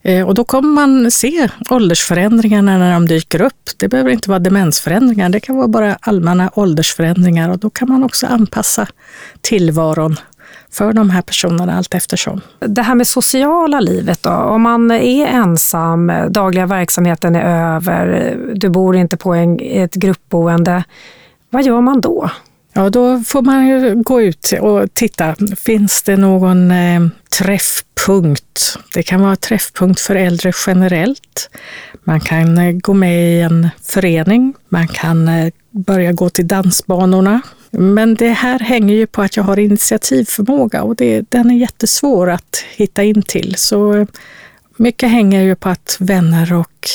Eh, 0.02 0.28
och 0.28 0.36
då 0.36 0.44
kommer 0.44 0.70
man 0.70 1.12
se 1.12 1.50
åldersförändringarna 1.70 2.78
när 2.78 2.94
de 2.94 3.08
dyker 3.08 3.42
upp. 3.42 3.70
Det 3.78 3.88
behöver 3.88 4.12
inte 4.12 4.30
vara 4.30 4.40
demensförändringar, 4.40 5.30
det 5.30 5.40
kan 5.40 5.56
vara 5.56 5.68
bara 5.68 5.98
allmänna 6.02 6.52
åldersförändringar 6.54 7.50
och 7.50 7.60
då 7.60 7.70
kan 7.70 7.90
man 7.90 8.04
också 8.04 8.28
anpassa 8.28 8.88
tillvaron 9.42 10.16
för 10.72 10.94
de 10.94 11.10
här 11.10 11.22
personerna 11.22 11.78
allt 11.78 11.94
eftersom. 11.94 12.42
Det 12.60 12.82
här 12.82 12.96
med 12.96 13.08
sociala 13.08 13.80
livet 13.80 14.24
då, 14.24 14.30
om 14.30 14.62
man 14.62 14.92
är 14.92 15.28
ensam, 15.28 16.12
dagliga 16.30 16.66
verksamheten 16.66 17.36
är 17.36 17.76
över, 17.76 18.36
du 18.56 18.70
bor 18.70 18.96
inte 18.96 19.18
på 19.18 19.34
en, 19.34 19.60
ett 19.62 19.94
gruppboende, 19.94 20.84
vad 21.50 21.64
gör 21.64 21.82
man 21.82 22.02
då? 22.02 22.30
Ja, 22.74 22.90
då 22.90 23.20
får 23.20 23.42
man 23.42 23.68
ju 23.68 24.04
gå 24.04 24.22
ut 24.22 24.54
och 24.62 24.94
titta. 24.94 25.36
Finns 25.56 26.04
det 26.04 26.18
någon 26.18 26.72
eh, 26.72 27.02
träffpunkt? 27.40 28.78
Det 28.94 29.04
kan 29.04 29.22
vara 29.22 29.36
träffpunkt 29.36 30.00
för 30.02 30.16
äldre 30.16 30.52
generellt. 30.68 31.50
Man 32.04 32.20
kan 32.20 32.58
eh, 32.58 32.72
gå 32.72 32.94
med 32.94 33.34
i 33.34 33.42
en 33.42 33.70
förening. 33.82 34.54
Man 34.70 34.88
kan 34.88 35.28
eh, 35.28 35.52
börja 35.72 36.12
gå 36.12 36.30
till 36.30 36.48
dansbanorna. 36.48 37.42
Men 37.72 38.16
det 38.16 38.30
här 38.30 38.60
hänger 38.60 38.96
ju 38.96 39.08
på 39.08 39.22
att 39.22 39.38
jag 39.38 39.44
har 39.44 39.60
initiativförmåga 39.60 40.84
och 40.84 40.96
det, 40.96 41.26
den 41.30 41.52
är 41.52 41.56
jättesvår 41.56 42.30
att 42.30 42.64
hitta 42.76 43.04
in 43.04 43.22
till. 43.22 43.56
Så 43.58 44.08
mycket 44.78 45.10
hänger 45.10 45.42
ju 45.42 45.56
på 45.56 45.70
att 45.70 45.98
vänner 46.00 46.54
och 46.54 46.90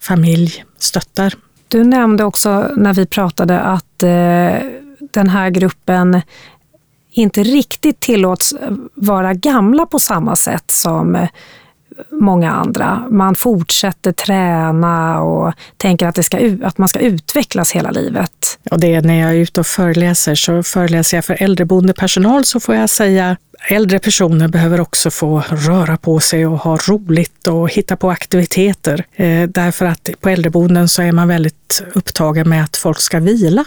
familj 0.00 0.64
stöttar. 0.78 1.34
Du 1.68 1.84
nämnde 1.84 2.24
också 2.24 2.70
när 2.76 2.94
vi 2.94 3.06
pratade 3.06 3.60
att 3.60 4.02
eh, 4.02 4.54
den 5.12 5.28
här 5.28 5.50
gruppen 5.50 6.22
inte 7.10 7.42
riktigt 7.42 8.00
tillåts 8.00 8.54
vara 8.94 9.34
gamla 9.34 9.86
på 9.86 9.98
samma 9.98 10.36
sätt 10.36 10.70
som 10.70 11.16
eh, 11.16 11.28
många 12.10 12.50
andra. 12.50 13.04
Man 13.10 13.34
fortsätter 13.34 14.12
träna 14.12 15.22
och 15.22 15.54
tänker 15.76 16.06
att, 16.06 16.14
det 16.14 16.22
ska, 16.22 16.38
att 16.62 16.78
man 16.78 16.88
ska 16.88 16.98
utvecklas 16.98 17.72
hela 17.72 17.90
livet. 17.90 18.58
Och 18.70 18.80
det 18.80 18.94
är 18.94 19.02
när 19.02 19.20
jag 19.20 19.30
är 19.30 19.34
ute 19.34 19.60
och 19.60 19.66
föreläser, 19.66 20.34
så 20.34 20.62
föreläser 20.62 21.16
jag 21.16 21.24
för 21.24 21.42
äldreboendepersonal 21.42 22.44
så 22.44 22.60
får 22.60 22.74
jag 22.74 22.90
säga 22.90 23.36
Äldre 23.68 23.98
personer 23.98 24.48
behöver 24.48 24.80
också 24.80 25.10
få 25.10 25.42
röra 25.48 25.96
på 25.96 26.20
sig 26.20 26.46
och 26.46 26.58
ha 26.58 26.76
roligt 26.88 27.46
och 27.46 27.70
hitta 27.70 27.96
på 27.96 28.10
aktiviteter. 28.10 29.04
Eh, 29.14 29.48
därför 29.48 29.86
att 29.86 30.10
på 30.20 30.28
äldreboenden 30.28 30.88
så 30.88 31.02
är 31.02 31.12
man 31.12 31.28
väldigt 31.28 31.82
upptagen 31.94 32.48
med 32.48 32.64
att 32.64 32.76
folk 32.76 33.00
ska 33.00 33.20
vila 33.20 33.64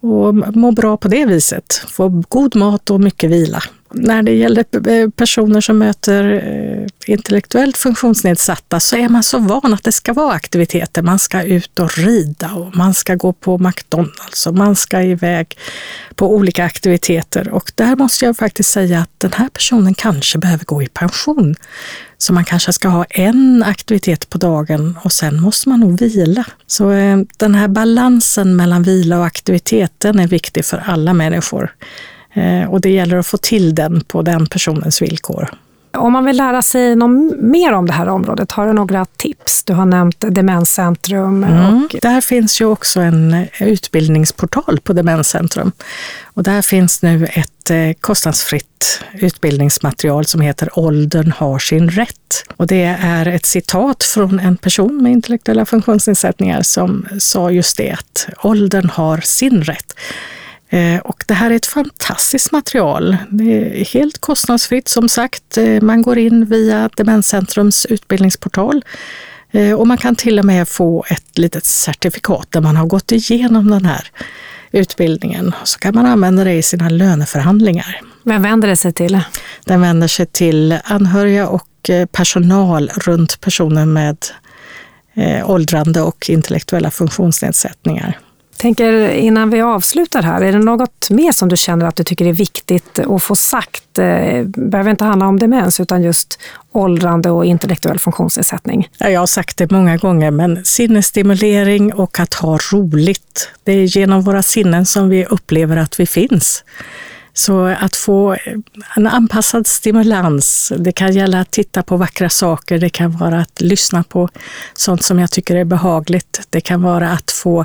och 0.00 0.34
må 0.34 0.70
bra 0.70 0.96
på 0.96 1.08
det 1.08 1.26
viset. 1.26 1.84
Få 1.88 2.22
god 2.28 2.56
mat 2.56 2.90
och 2.90 3.00
mycket 3.00 3.30
vila. 3.30 3.62
När 3.96 4.22
det 4.22 4.32
gäller 4.32 4.88
eh, 4.88 5.08
personer 5.10 5.60
som 5.60 5.78
möter 5.78 6.24
eh, 6.32 7.12
intellektuellt 7.12 7.76
funktionsnedsatta 7.76 8.80
så 8.80 8.96
är 8.96 9.08
man 9.08 9.22
så 9.22 9.38
van 9.38 9.74
att 9.74 9.84
det 9.84 9.92
ska 9.92 10.12
vara 10.12 10.32
aktiviteter. 10.32 11.02
Man 11.02 11.18
ska 11.18 11.42
ut 11.42 11.78
och 11.78 11.98
rida 11.98 12.52
och 12.52 12.76
man 12.76 12.94
ska 12.94 13.14
gå 13.14 13.32
på 13.32 13.58
McDonalds 13.58 14.46
och 14.46 14.54
man 14.54 14.76
ska 14.76 15.02
iväg 15.02 15.58
på 16.14 16.34
olika 16.34 16.64
aktiviteter. 16.64 17.48
Och 17.48 17.72
där 17.74 17.96
måste 17.96 18.24
jag 18.24 18.36
faktiskt 18.36 18.70
säga 18.70 19.00
att 19.00 19.20
den 19.20 19.32
här 19.32 19.48
personen 19.48 19.94
kanske 19.94 20.38
behöver 20.38 20.64
gå 20.64 20.82
i 20.82 20.88
pension. 20.88 21.54
Så 22.18 22.32
man 22.32 22.44
kanske 22.44 22.72
ska 22.72 22.88
ha 22.88 23.04
en 23.04 23.62
aktivitet 23.66 24.28
på 24.28 24.38
dagen 24.38 24.98
och 25.02 25.12
sen 25.12 25.40
måste 25.40 25.68
man 25.68 25.80
nog 25.80 26.00
vila. 26.00 26.44
Så 26.66 26.90
eh, 26.90 27.18
den 27.36 27.54
här 27.54 27.68
balansen 27.68 28.56
mellan 28.56 28.82
vila 28.82 29.18
och 29.18 29.26
aktiviteten 29.26 30.18
är 30.18 30.26
viktig 30.26 30.64
för 30.64 30.82
alla 30.86 31.12
människor. 31.12 31.74
Eh, 32.34 32.70
och 32.70 32.80
det 32.80 32.90
gäller 32.90 33.16
att 33.16 33.26
få 33.26 33.36
till 33.36 33.74
den 33.74 34.00
på 34.00 34.22
den 34.22 34.46
personens 34.46 35.02
villkor. 35.02 35.48
Om 35.96 36.12
man 36.12 36.24
vill 36.24 36.36
lära 36.36 36.62
sig 36.62 36.96
något 36.96 37.40
mer 37.40 37.72
om 37.72 37.86
det 37.86 37.92
här 37.92 38.08
området, 38.08 38.52
har 38.52 38.66
du 38.66 38.72
några 38.72 39.04
tips? 39.04 39.64
Du 39.64 39.72
har 39.72 39.86
nämnt 39.86 40.24
Demenscentrum. 40.28 41.44
Mm. 41.44 41.84
Och... 41.84 41.96
Där 42.02 42.20
finns 42.20 42.60
ju 42.60 42.64
också 42.64 43.00
en 43.00 43.46
utbildningsportal 43.60 44.80
på 44.82 44.92
Demenscentrum. 44.92 45.72
Och 46.24 46.42
där 46.42 46.62
finns 46.62 47.02
nu 47.02 47.26
ett 47.26 47.70
eh, 47.70 47.92
kostnadsfritt 48.00 49.00
utbildningsmaterial 49.12 50.24
som 50.24 50.40
heter 50.40 50.78
Åldern 50.78 51.32
har 51.36 51.58
sin 51.58 51.90
rätt. 51.90 52.44
Och 52.56 52.66
det 52.66 52.96
är 53.00 53.26
ett 53.26 53.46
citat 53.46 54.02
från 54.02 54.40
en 54.40 54.56
person 54.56 55.02
med 55.02 55.12
intellektuella 55.12 55.64
funktionsnedsättningar 55.64 56.62
som 56.62 57.06
sa 57.18 57.50
just 57.50 57.76
det, 57.76 57.90
att 57.90 58.28
åldern 58.42 58.90
har 58.90 59.20
sin 59.20 59.64
rätt. 59.64 59.94
Eh, 60.68 61.00
och 61.00 61.24
det 61.26 61.34
här 61.34 61.50
är 61.50 61.54
ett 61.54 61.66
fantastiskt 61.66 62.52
material. 62.52 63.16
Det 63.30 63.80
är 63.80 63.84
helt 63.84 64.20
kostnadsfritt 64.20 64.88
som 64.88 65.08
sagt. 65.08 65.58
Eh, 65.58 65.82
man 65.82 66.02
går 66.02 66.18
in 66.18 66.44
via 66.44 66.90
Demenscentrums 66.96 67.86
utbildningsportal 67.86 68.84
eh, 69.50 69.72
och 69.72 69.86
man 69.86 69.98
kan 69.98 70.16
till 70.16 70.38
och 70.38 70.44
med 70.44 70.68
få 70.68 71.04
ett 71.10 71.38
litet 71.38 71.66
certifikat 71.66 72.46
där 72.50 72.60
man 72.60 72.76
har 72.76 72.86
gått 72.86 73.12
igenom 73.12 73.70
den 73.70 73.84
här 73.84 74.10
utbildningen. 74.72 75.52
Så 75.64 75.78
kan 75.78 75.94
man 75.94 76.06
använda 76.06 76.44
det 76.44 76.52
i 76.52 76.62
sina 76.62 76.88
löneförhandlingar. 76.88 78.00
Vem 78.22 78.42
vänder 78.42 78.68
det 78.68 78.76
sig 78.76 78.92
till? 78.92 79.20
Den 79.64 79.80
vänder 79.80 80.08
sig 80.08 80.26
till 80.26 80.78
anhöriga 80.84 81.48
och 81.48 81.90
personal 82.12 82.88
runt 82.88 83.40
personer 83.40 83.86
med 83.86 84.16
åldrande 85.44 86.00
och 86.00 86.30
intellektuella 86.30 86.90
funktionsnedsättningar 86.90 88.18
tänker 88.64 89.08
innan 89.10 89.50
vi 89.50 89.60
avslutar 89.60 90.22
här, 90.22 90.40
är 90.40 90.52
det 90.52 90.58
något 90.58 91.10
mer 91.10 91.32
som 91.32 91.48
du 91.48 91.56
känner 91.56 91.86
att 91.86 91.96
du 91.96 92.04
tycker 92.04 92.26
är 92.26 92.32
viktigt 92.32 92.98
att 92.98 93.22
få 93.22 93.36
sagt? 93.36 93.84
Det 93.92 94.44
behöver 94.46 94.90
inte 94.90 95.04
handla 95.04 95.26
om 95.26 95.38
demens 95.38 95.80
utan 95.80 96.02
just 96.02 96.38
åldrande 96.72 97.30
och 97.30 97.44
intellektuell 97.44 97.98
funktionsnedsättning. 97.98 98.88
Ja, 98.98 99.08
jag 99.08 99.20
har 99.20 99.26
sagt 99.26 99.56
det 99.56 99.70
många 99.70 99.96
gånger, 99.96 100.30
men 100.30 100.64
sinnesstimulering 100.64 101.94
och 101.94 102.20
att 102.20 102.34
ha 102.34 102.58
roligt. 102.72 103.50
Det 103.64 103.72
är 103.72 103.96
genom 103.96 104.22
våra 104.22 104.42
sinnen 104.42 104.86
som 104.86 105.08
vi 105.08 105.24
upplever 105.24 105.76
att 105.76 106.00
vi 106.00 106.06
finns. 106.06 106.64
Så 107.36 107.64
att 107.64 107.96
få 107.96 108.36
en 108.96 109.06
anpassad 109.06 109.66
stimulans, 109.66 110.72
det 110.78 110.92
kan 110.92 111.12
gälla 111.12 111.40
att 111.40 111.50
titta 111.50 111.82
på 111.82 111.96
vackra 111.96 112.28
saker, 112.28 112.78
det 112.78 112.90
kan 112.90 113.16
vara 113.16 113.40
att 113.40 113.60
lyssna 113.60 114.04
på 114.04 114.28
sånt 114.74 115.02
som 115.02 115.18
jag 115.18 115.30
tycker 115.30 115.56
är 115.56 115.64
behagligt. 115.64 116.40
Det 116.50 116.60
kan 116.60 116.82
vara 116.82 117.10
att 117.10 117.30
få 117.30 117.64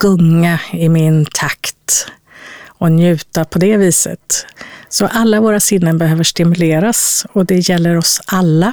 gunga 0.00 0.60
i 0.72 0.88
min 0.88 1.26
takt 1.26 2.06
och 2.66 2.92
njuta 2.92 3.44
på 3.44 3.58
det 3.58 3.76
viset. 3.76 4.46
Så 4.88 5.06
alla 5.06 5.40
våra 5.40 5.60
sinnen 5.60 5.98
behöver 5.98 6.24
stimuleras 6.24 7.26
och 7.32 7.46
det 7.46 7.68
gäller 7.68 7.96
oss 7.98 8.20
alla. 8.26 8.72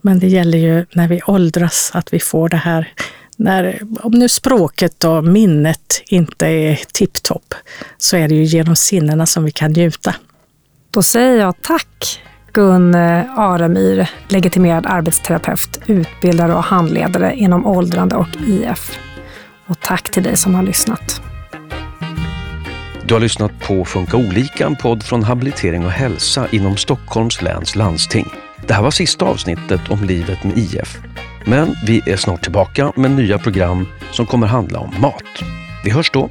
Men 0.00 0.18
det 0.18 0.28
gäller 0.28 0.58
ju 0.58 0.86
när 0.92 1.08
vi 1.08 1.20
åldras 1.26 1.90
att 1.94 2.12
vi 2.12 2.20
får 2.20 2.48
det 2.48 2.56
här 2.56 2.92
när, 3.38 3.78
om 4.00 4.12
nu 4.12 4.28
språket 4.28 5.04
och 5.04 5.24
minnet 5.24 6.02
inte 6.06 6.46
är 6.46 6.80
tipptopp, 6.92 7.54
så 7.98 8.16
är 8.16 8.28
det 8.28 8.34
ju 8.34 8.44
genom 8.44 8.76
sinnena 8.76 9.26
som 9.26 9.44
vi 9.44 9.50
kan 9.50 9.72
njuta. 9.72 10.14
Då 10.90 11.02
säger 11.02 11.38
jag 11.38 11.62
tack 11.62 12.22
Gun 12.52 12.94
eh, 12.94 13.38
Aremyr, 13.38 14.10
legitimerad 14.28 14.86
arbetsterapeut, 14.86 15.80
utbildare 15.86 16.54
och 16.54 16.64
handledare 16.64 17.34
inom 17.34 17.66
åldrande 17.66 18.16
och 18.16 18.28
IF. 18.46 18.98
Och 19.68 19.80
tack 19.80 20.10
till 20.10 20.22
dig 20.22 20.36
som 20.36 20.54
har 20.54 20.62
lyssnat. 20.62 21.22
Du 23.04 23.14
har 23.14 23.20
lyssnat 23.20 23.60
på 23.60 23.84
Funka 23.84 24.16
olika, 24.16 24.66
en 24.66 24.76
podd 24.76 25.02
från 25.02 25.22
Habilitering 25.22 25.84
och 25.84 25.90
hälsa 25.90 26.48
inom 26.50 26.76
Stockholms 26.76 27.42
läns 27.42 27.76
landsting. 27.76 28.26
Det 28.66 28.74
här 28.74 28.82
var 28.82 28.90
sista 28.90 29.24
avsnittet 29.24 29.80
om 29.90 30.04
livet 30.04 30.44
med 30.44 30.58
IF. 30.58 30.98
Men 31.46 31.74
vi 31.86 32.02
är 32.06 32.16
snart 32.16 32.42
tillbaka 32.42 32.92
med 32.96 33.10
nya 33.10 33.38
program 33.38 33.86
som 34.10 34.26
kommer 34.26 34.46
handla 34.46 34.78
om 34.78 34.94
mat. 35.00 35.42
Vi 35.84 35.90
hörs 35.90 36.10
då. 36.10 36.30